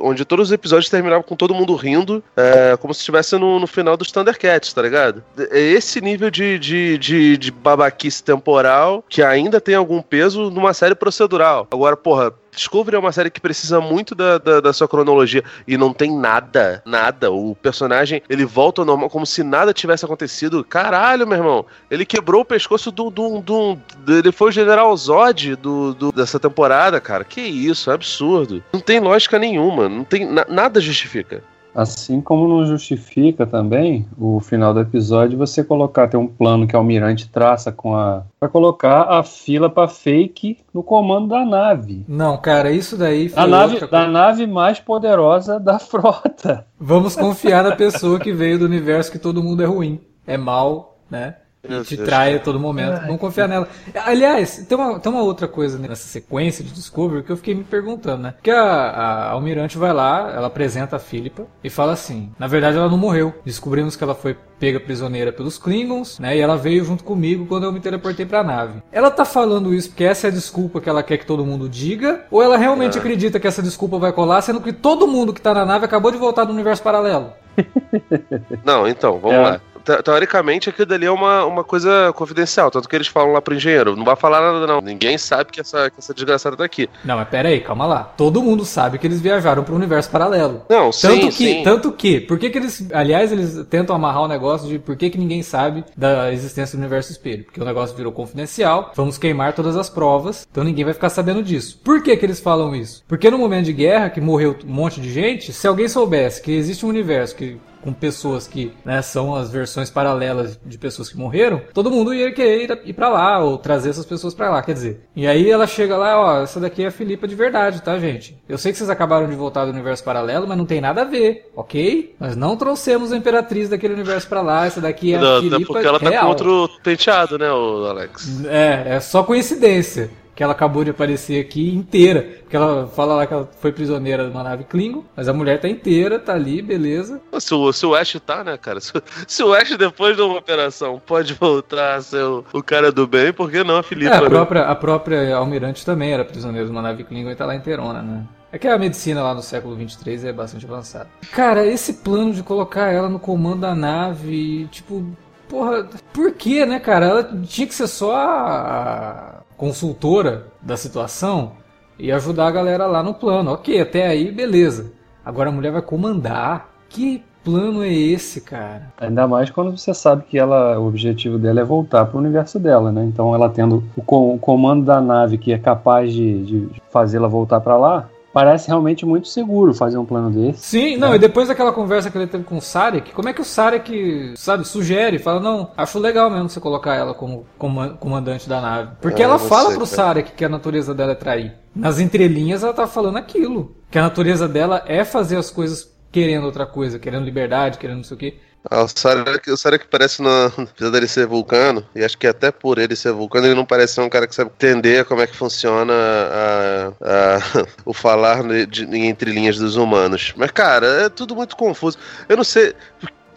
onde 0.01 0.25
todos 0.25 0.49
os 0.49 0.51
episódios 0.51 0.89
terminavam 0.89 1.23
com 1.23 1.35
todo 1.35 1.53
mundo 1.53 1.75
rindo, 1.75 2.23
é, 2.35 2.75
como 2.77 2.93
se 2.93 2.99
estivesse 2.99 3.37
no, 3.37 3.59
no 3.59 3.67
final 3.67 3.95
dos 3.95 4.11
Thundercats, 4.11 4.73
tá 4.73 4.81
ligado? 4.81 5.23
É 5.37 5.59
esse 5.59 6.01
nível 6.01 6.29
de, 6.29 6.59
de, 6.59 6.97
de, 6.97 7.37
de 7.37 7.51
babaquice 7.51 8.23
temporal 8.23 9.03
que 9.07 9.23
ainda 9.23 9.61
tem 9.61 9.75
algum 9.75 10.01
peso 10.01 10.49
numa 10.49 10.73
série 10.73 10.95
procedural. 10.95 11.67
Agora, 11.71 11.95
porra. 11.95 12.33
Discovery 12.53 12.95
é 12.95 12.99
uma 12.99 13.11
série 13.11 13.29
que 13.29 13.39
precisa 13.39 13.79
muito 13.79 14.13
da, 14.13 14.37
da, 14.37 14.59
da 14.61 14.73
sua 14.73 14.87
cronologia 14.87 15.43
e 15.67 15.77
não 15.77 15.93
tem 15.93 16.15
nada, 16.15 16.81
nada. 16.85 17.31
O 17.31 17.55
personagem 17.55 18.21
ele 18.29 18.45
volta 18.45 18.81
ao 18.81 18.85
normal 18.85 19.09
como 19.09 19.25
se 19.25 19.43
nada 19.43 19.73
tivesse 19.73 20.03
acontecido. 20.05 20.63
Caralho, 20.63 21.25
meu 21.27 21.37
irmão, 21.37 21.65
ele 21.89 22.05
quebrou 22.05 22.41
o 22.41 22.45
pescoço 22.45 22.91
do. 22.91 23.09
do, 23.09 23.39
do, 23.41 23.77
do- 23.99 24.17
ele 24.17 24.31
foi 24.31 24.49
o 24.49 24.51
General 24.51 24.95
Zod 24.97 25.55
do, 25.55 25.93
do- 25.93 26.11
dessa 26.11 26.39
temporada, 26.39 26.99
cara. 26.99 27.23
Que 27.23 27.41
isso, 27.41 27.89
é 27.89 27.93
absurdo. 27.93 28.63
Não 28.73 28.79
tem 28.79 28.99
lógica 28.99 29.39
nenhuma, 29.39 29.87
não 29.87 30.03
tem 30.03 30.25
na- 30.25 30.45
nada 30.49 30.79
justifica. 30.81 31.43
Assim 31.73 32.19
como 32.19 32.47
não 32.47 32.65
justifica 32.65 33.45
também 33.45 34.05
o 34.17 34.39
final 34.39 34.73
do 34.73 34.81
episódio 34.81 35.37
você 35.37 35.63
colocar 35.63 36.07
ter 36.07 36.17
um 36.17 36.27
plano 36.27 36.67
que 36.67 36.75
o 36.75 36.79
almirante 36.79 37.29
traça 37.29 37.71
com 37.71 37.95
a 37.95 38.23
para 38.39 38.49
colocar 38.49 39.03
a 39.03 39.23
fila 39.23 39.69
para 39.69 39.87
fake 39.87 40.57
no 40.73 40.83
comando 40.83 41.29
da 41.29 41.45
nave. 41.45 42.03
Não, 42.07 42.37
cara, 42.37 42.71
isso 42.71 42.97
daí 42.97 43.29
foi 43.29 43.41
A 43.41 43.47
nave, 43.47 43.79
da 43.79 43.87
coisa. 43.87 44.07
nave 44.07 44.47
mais 44.47 44.79
poderosa 44.79 45.59
da 45.59 45.77
frota. 45.79 46.65
Vamos 46.79 47.15
confiar 47.15 47.63
na 47.63 47.75
pessoa 47.75 48.19
que 48.19 48.33
veio 48.33 48.59
do 48.59 48.65
universo 48.65 49.11
que 49.11 49.19
todo 49.19 49.43
mundo 49.43 49.63
é 49.63 49.65
ruim, 49.65 49.99
é 50.27 50.37
mal, 50.37 50.97
né? 51.09 51.35
E 51.63 51.81
te 51.83 51.95
Deus. 51.95 52.07
trai 52.09 52.35
a 52.35 52.39
todo 52.39 52.59
momento. 52.59 53.01
Vamos 53.01 53.19
confiar 53.19 53.47
nela. 53.47 53.67
Aliás, 54.05 54.65
tem 54.67 54.77
uma, 54.77 54.99
tem 54.99 55.11
uma 55.11 55.21
outra 55.21 55.47
coisa 55.47 55.77
nessa 55.77 56.07
sequência 56.07 56.63
de 56.63 56.71
Discovery 56.71 57.21
que 57.23 57.31
eu 57.31 57.37
fiquei 57.37 57.53
me 57.53 57.63
perguntando, 57.63 58.23
né? 58.23 58.33
Que 58.41 58.49
a, 58.49 58.63
a 58.63 59.29
Almirante 59.31 59.77
vai 59.77 59.93
lá, 59.93 60.31
ela 60.35 60.47
apresenta 60.47 60.95
a 60.95 60.99
Philippa 60.99 61.43
e 61.63 61.69
fala 61.69 61.93
assim: 61.93 62.31
na 62.39 62.47
verdade 62.47 62.77
ela 62.77 62.89
não 62.89 62.97
morreu. 62.97 63.33
Descobrimos 63.45 63.95
que 63.95 64.03
ela 64.03 64.15
foi 64.15 64.35
pega 64.59 64.79
prisioneira 64.79 65.31
pelos 65.31 65.57
Klingons, 65.57 66.19
né? 66.19 66.35
E 66.37 66.39
ela 66.39 66.55
veio 66.55 66.83
junto 66.83 67.03
comigo 67.03 67.45
quando 67.47 67.63
eu 67.63 67.71
me 67.71 67.79
teleportei 67.79 68.25
pra 68.25 68.43
nave. 68.43 68.81
Ela 68.91 69.09
tá 69.11 69.25
falando 69.25 69.73
isso 69.73 69.89
porque 69.89 70.03
essa 70.03 70.27
é 70.27 70.29
a 70.29 70.33
desculpa 70.33 70.79
que 70.81 70.89
ela 70.89 71.01
quer 71.03 71.17
que 71.17 71.25
todo 71.25 71.45
mundo 71.45 71.67
diga? 71.69 72.25
Ou 72.31 72.41
ela 72.43 72.57
realmente 72.57 72.97
acredita 72.97 73.39
que 73.39 73.47
essa 73.47 73.61
desculpa 73.61 73.97
vai 73.97 74.11
colar, 74.11 74.41
sendo 74.41 74.61
que 74.61 74.73
todo 74.73 75.07
mundo 75.07 75.33
que 75.33 75.41
tá 75.41 75.53
na 75.53 75.65
nave 75.65 75.85
acabou 75.85 76.11
de 76.11 76.17
voltar 76.17 76.43
do 76.43 76.53
universo 76.53 76.81
paralelo? 76.83 77.33
Não, 78.63 78.87
então, 78.87 79.19
vamos 79.19 79.35
É. 79.37 79.41
lá. 79.41 79.61
Te- 79.83 80.01
Teoricamente, 80.03 80.69
aquilo 80.69 80.85
dali 80.85 81.05
é 81.05 81.11
uma, 81.11 81.45
uma 81.45 81.63
coisa 81.63 82.11
confidencial, 82.15 82.69
tanto 82.71 82.87
que 82.87 82.95
eles 82.95 83.07
falam 83.07 83.33
lá 83.33 83.41
pro 83.41 83.55
engenheiro. 83.55 83.95
Não 83.95 84.03
vai 84.05 84.15
falar 84.15 84.41
nada, 84.41 84.67
não. 84.67 84.81
Ninguém 84.81 85.17
sabe 85.17 85.51
que 85.51 85.59
essa, 85.61 85.89
que 85.89 85.99
essa 85.99 86.13
desgraçada 86.13 86.55
tá 86.55 86.63
aqui. 86.63 86.89
Não, 87.03 87.17
mas 87.17 87.27
pera 87.29 87.49
aí, 87.49 87.59
calma 87.61 87.85
lá. 87.85 88.03
Todo 88.03 88.41
mundo 88.41 88.65
sabe 88.65 88.97
que 88.97 89.07
eles 89.07 89.21
viajaram 89.21 89.65
um 89.69 89.75
universo 89.75 90.09
paralelo. 90.09 90.63
Não, 90.69 90.89
Tanto 90.91 90.93
sim, 90.93 91.19
que, 91.29 91.31
sim. 91.31 91.63
tanto 91.63 91.91
que, 91.91 92.19
por 92.21 92.37
que, 92.37 92.49
que 92.49 92.57
eles, 92.57 92.87
aliás, 92.93 93.31
eles 93.31 93.65
tentam 93.69 93.95
amarrar 93.95 94.23
o 94.23 94.27
negócio 94.27 94.67
de 94.67 94.77
por 94.79 94.95
que, 94.95 95.09
que 95.09 95.17
ninguém 95.17 95.41
sabe 95.43 95.83
da 95.95 96.31
existência 96.31 96.77
do 96.77 96.81
universo 96.81 97.11
espelho? 97.11 97.43
Porque 97.45 97.61
o 97.61 97.65
negócio 97.65 97.95
virou 97.95 98.11
confidencial, 98.11 98.91
vamos 98.95 99.17
queimar 99.17 99.53
todas 99.53 99.75
as 99.77 99.89
provas, 99.89 100.45
então 100.51 100.63
ninguém 100.63 100.83
vai 100.85 100.93
ficar 100.93 101.09
sabendo 101.09 101.41
disso. 101.43 101.79
Por 101.83 102.01
que 102.03 102.15
que 102.17 102.25
eles 102.25 102.39
falam 102.39 102.75
isso? 102.75 103.03
Porque 103.07 103.29
no 103.31 103.37
momento 103.37 103.65
de 103.65 103.73
guerra, 103.73 104.09
que 104.09 104.19
morreu 104.21 104.55
um 104.65 104.71
monte 104.71 104.99
de 104.99 105.11
gente, 105.11 105.53
se 105.53 105.67
alguém 105.67 105.87
soubesse 105.87 106.41
que 106.41 106.51
existe 106.51 106.85
um 106.85 106.89
universo 106.89 107.35
que 107.35 107.57
com 107.81 107.93
pessoas 107.93 108.47
que 108.47 108.73
né, 108.85 109.01
são 109.01 109.35
as 109.35 109.51
versões 109.51 109.89
paralelas 109.89 110.59
de 110.65 110.77
pessoas 110.77 111.09
que 111.09 111.17
morreram, 111.17 111.61
todo 111.73 111.91
mundo 111.91 112.13
ia 112.13 112.31
querer 112.31 112.69
ir, 112.85 112.93
para 112.93 113.09
lá 113.09 113.39
ou 113.39 113.57
trazer 113.57 113.89
essas 113.89 114.05
pessoas 114.05 114.33
pra 114.33 114.49
lá, 114.49 114.61
quer 114.61 114.73
dizer. 114.73 115.01
E 115.15 115.27
aí 115.27 115.49
ela 115.49 115.67
chega 115.67 115.97
lá, 115.97 116.19
ó, 116.19 116.43
essa 116.43 116.59
daqui 116.59 116.83
é 116.83 116.87
a 116.87 116.91
Filipa 116.91 117.27
de 117.27 117.35
verdade, 117.35 117.81
tá, 117.81 117.97
gente? 117.97 118.37
Eu 118.47 118.57
sei 118.57 118.71
que 118.71 118.77
vocês 118.77 118.89
acabaram 118.89 119.27
de 119.27 119.35
voltar 119.35 119.65
do 119.65 119.71
universo 119.71 120.03
paralelo, 120.03 120.47
mas 120.47 120.57
não 120.57 120.65
tem 120.65 120.81
nada 120.81 121.01
a 121.01 121.05
ver, 121.05 121.49
ok? 121.55 122.15
Nós 122.19 122.35
não 122.35 122.55
trouxemos 122.55 123.11
a 123.11 123.17
imperatriz 123.17 123.69
daquele 123.69 123.93
universo 123.93 124.27
pra 124.27 124.41
lá, 124.41 124.65
essa 124.65 124.81
daqui 124.81 125.13
é 125.13 125.17
a 125.17 125.21
Não, 125.21 125.41
Filipa 125.41 125.73
porque 125.73 125.87
ela 125.87 125.99
tá 125.99 126.09
real. 126.09 126.23
com 126.23 126.29
outro 126.29 126.69
penteado, 126.83 127.37
né, 127.37 127.51
o 127.51 127.85
Alex? 127.85 128.45
É, 128.45 128.95
é 128.95 128.99
só 128.99 129.23
coincidência 129.23 130.09
que 130.41 130.43
ela 130.43 130.53
acabou 130.53 130.83
de 130.83 130.89
aparecer 130.89 131.39
aqui 131.39 131.69
inteira. 131.69 132.27
Porque 132.39 132.55
ela 132.55 132.87
fala 132.87 133.13
lá 133.13 133.27
que 133.27 133.33
ela 133.33 133.47
foi 133.59 133.71
prisioneira 133.71 134.25
de 134.25 134.31
uma 134.31 134.41
nave 134.41 134.63
Klingon, 134.63 135.03
mas 135.15 135.27
a 135.27 135.33
mulher 135.33 135.61
tá 135.61 135.69
inteira, 135.69 136.17
tá 136.17 136.33
ali, 136.33 136.63
beleza. 136.63 137.21
Se 137.39 137.53
o, 137.53 137.71
se 137.71 137.85
o 137.85 137.93
Ash 137.93 138.19
tá, 138.25 138.43
né, 138.43 138.57
cara? 138.57 138.79
Se, 138.81 138.91
se 139.27 139.43
o 139.43 139.53
Ash, 139.53 139.77
depois 139.77 140.15
de 140.15 140.23
uma 140.23 140.39
operação, 140.39 140.99
pode 141.05 141.35
voltar 141.35 141.97
a 141.97 142.01
ser 142.01 142.23
o, 142.23 142.43
o 142.53 142.63
cara 142.63 142.91
do 142.91 143.05
bem, 143.05 143.31
por 143.31 143.51
que 143.51 143.63
não 143.63 143.77
a 143.77 143.83
Filipe? 143.83 144.11
É, 144.11 144.15
a 144.15 144.21
própria, 144.23 144.63
a 144.63 144.75
própria 144.75 145.35
Almirante 145.35 145.85
também 145.85 146.11
era 146.11 146.25
prisioneira 146.25 146.65
de 146.65 146.71
uma 146.71 146.81
nave 146.81 147.03
Klingon 147.03 147.29
e 147.29 147.35
tá 147.35 147.45
lá 147.45 147.53
inteirona, 147.53 148.01
né? 148.01 148.25
É 148.51 148.57
que 148.57 148.67
a 148.67 148.79
medicina 148.79 149.21
lá 149.21 149.35
no 149.35 149.43
século 149.43 149.75
23 149.75 150.25
é 150.25 150.33
bastante 150.33 150.65
avançada. 150.65 151.07
Cara, 151.31 151.63
esse 151.67 151.93
plano 151.93 152.33
de 152.33 152.41
colocar 152.41 152.91
ela 152.91 153.07
no 153.07 153.19
comando 153.19 153.61
da 153.61 153.75
nave, 153.75 154.67
tipo, 154.71 155.05
porra, 155.47 155.87
por 156.11 156.31
que, 156.31 156.65
né, 156.65 156.79
cara? 156.79 157.05
Ela 157.05 157.23
tinha 157.43 157.67
que 157.67 157.75
ser 157.75 157.87
só 157.87 158.15
a 158.15 159.40
consultora 159.65 160.47
da 160.59 160.75
situação 160.75 161.51
e 161.99 162.11
ajudar 162.11 162.47
a 162.47 162.51
galera 162.51 162.87
lá 162.87 163.03
no 163.03 163.13
plano. 163.13 163.51
Ok, 163.51 163.79
até 163.79 164.07
aí, 164.07 164.31
beleza. 164.31 164.91
Agora 165.23 165.49
a 165.49 165.51
mulher 165.51 165.71
vai 165.71 165.83
comandar. 165.83 166.67
Que 166.89 167.23
plano 167.43 167.83
é 167.83 167.93
esse, 167.93 168.41
cara? 168.41 168.91
Ainda 168.99 169.27
mais 169.27 169.51
quando 169.51 169.77
você 169.77 169.93
sabe 169.93 170.23
que 170.23 170.35
ela, 170.39 170.79
o 170.79 170.87
objetivo 170.87 171.37
dela 171.37 171.59
é 171.61 171.63
voltar 171.63 172.05
para 172.07 172.17
o 172.17 172.19
universo 172.19 172.57
dela, 172.57 172.91
né? 172.91 173.05
Então 173.05 173.35
ela 173.35 173.49
tendo 173.49 173.83
o, 173.95 174.01
co- 174.01 174.33
o 174.33 174.39
comando 174.39 174.83
da 174.83 174.99
nave 174.99 175.37
que 175.37 175.53
é 175.53 175.59
capaz 175.59 176.11
de, 176.11 176.43
de 176.43 176.81
fazê-la 176.89 177.27
voltar 177.27 177.61
para 177.61 177.77
lá, 177.77 178.09
parece 178.33 178.67
realmente 178.67 179.05
muito 179.05 179.27
seguro 179.27 179.73
fazer 179.73 179.97
um 179.97 180.05
plano 180.05 180.29
desse. 180.31 180.59
Sim, 180.61 180.97
não, 180.97 181.13
e 181.15 181.19
depois 181.19 181.47
daquela 181.47 181.71
conversa 181.71 182.09
que 182.09 182.17
ele 182.17 182.27
teve 182.27 182.43
com 182.43 182.57
o 182.57 182.61
Sarek, 182.61 183.11
como 183.11 183.29
é 183.29 183.33
que 183.33 183.41
o 183.41 183.45
Sarek, 183.45 184.33
sabe, 184.35 184.67
sugere, 184.67 185.19
fala, 185.19 185.39
não, 185.39 185.71
acho 185.75 185.99
legal 185.99 186.29
mesmo 186.29 186.49
você 186.49 186.59
colocar 186.59 186.95
ela 186.95 187.13
como 187.13 187.45
coma- 187.57 187.97
comandante 187.99 188.47
da 188.47 188.61
nave. 188.61 188.91
Porque 189.01 189.21
Ah, 189.21 189.25
ela 189.25 189.39
fala 189.39 189.69
sei, 189.69 189.77
pro 189.77 189.85
cara. 189.85 189.95
Sarek 189.95 190.31
que 190.33 190.45
a 190.45 190.49
natureza 190.49 190.93
dela 190.93 191.11
é 191.11 191.15
trair. 191.15 191.53
Nas 191.75 191.99
entrelinhas 191.99 192.63
ela 192.63 192.73
tá 192.73 192.87
falando 192.87 193.17
aquilo. 193.17 193.75
Que 193.89 193.97
a 193.99 194.03
natureza 194.03 194.47
dela 194.47 194.83
é 194.85 195.03
fazer 195.03 195.37
as 195.37 195.49
coisas 195.49 195.89
querendo 196.11 196.43
outra 196.45 196.65
coisa, 196.65 196.99
querendo 196.99 197.23
liberdade, 197.23 197.77
querendo 197.77 197.97
não 197.97 198.03
sei 198.03 198.15
o 198.15 198.19
quê. 198.19 198.37
Ah, 198.69 198.83
o 198.83 198.87
Sarek, 198.87 199.49
o 199.49 199.57
Sarek 199.57 199.87
parece, 199.89 200.21
na, 200.21 200.45
apesar 200.55 200.91
dele 200.91 201.07
ser 201.07 201.25
vulcano, 201.25 201.83
e 201.95 202.03
acho 202.03 202.17
que 202.17 202.27
até 202.27 202.51
por 202.51 202.77
ele 202.77 202.95
ser 202.95 203.11
vulcano, 203.11 203.47
ele 203.47 203.55
não 203.55 203.65
parece 203.65 203.95
ser 203.95 204.01
um 204.01 204.09
cara 204.09 204.27
que 204.27 204.35
sabe 204.35 204.51
entender 204.51 205.03
como 205.05 205.21
é 205.21 205.27
que 205.27 205.35
funciona 205.35 205.91
a- 205.93 206.87
a- 207.01 207.67
o 207.85 207.93
falar 207.93 208.43
de, 208.43 208.65
de- 208.67 208.97
entre 208.97 209.31
linhas 209.31 209.57
dos 209.57 209.75
humanos. 209.77 210.33
Mas, 210.37 210.51
cara, 210.51 210.85
é 211.05 211.09
tudo 211.09 211.35
muito 211.35 211.55
confuso. 211.55 211.97
Eu 212.29 212.37
não 212.37 212.43
sei. 212.43 212.75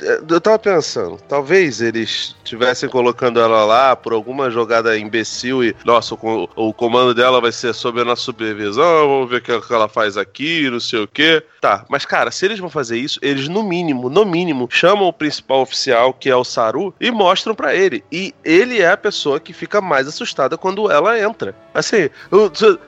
É, 0.01 0.21
Eu 0.29 0.41
tava 0.41 0.59
pensando, 0.59 1.19
talvez 1.29 1.81
eles 1.81 2.35
estivessem 2.45 2.89
colocando 2.89 3.41
ela 3.41 3.65
lá 3.65 3.97
por 3.97 4.13
alguma 4.13 4.51
jogada 4.51 4.97
imbecil 4.99 5.65
e, 5.65 5.75
nossa, 5.85 6.15
o, 6.15 6.49
o 6.55 6.73
comando 6.73 7.15
dela 7.15 7.41
vai 7.41 7.53
ser 7.53 7.75
sob 7.75 8.01
a 8.01 8.05
nossa 8.05 8.23
supervisão, 8.23 9.09
vamos 9.09 9.31
ver 9.31 9.37
o 9.37 9.43
que 9.43 9.61
que 9.61 9.73
ela 9.73 9.89
faz 9.89 10.17
aqui, 10.17 10.69
não 10.71 10.81
sei 10.81 11.01
o 11.01 11.09
quê. 11.09 11.43
Tá, 11.61 11.85
mas 11.89 12.05
cara, 12.05 12.31
se 12.31 12.45
eles 12.45 12.59
vão 12.59 12.69
fazer 12.69 12.99
isso, 12.99 13.19
eles 13.23 13.49
no 13.49 13.63
mínimo, 13.63 14.11
no 14.11 14.25
mínimo, 14.25 14.69
chamam 14.71 15.09
o 15.09 15.13
principal 15.13 15.63
oficial, 15.63 16.13
que 16.13 16.29
é 16.29 16.37
o 16.37 16.45
Saru, 16.45 16.95
e 17.01 17.11
mostram 17.11 17.55
pra 17.55 17.75
ele. 17.75 18.05
E 18.13 18.35
ele 18.45 18.81
é 18.81 18.91
a 18.91 18.97
pessoa 18.97 19.41
que 19.41 19.53
fica 19.53 19.81
mais 19.81 20.07
assustada 20.07 20.59
quando 20.59 20.91
ela 20.91 21.19
entra. 21.19 21.55
Assim, 21.73 22.09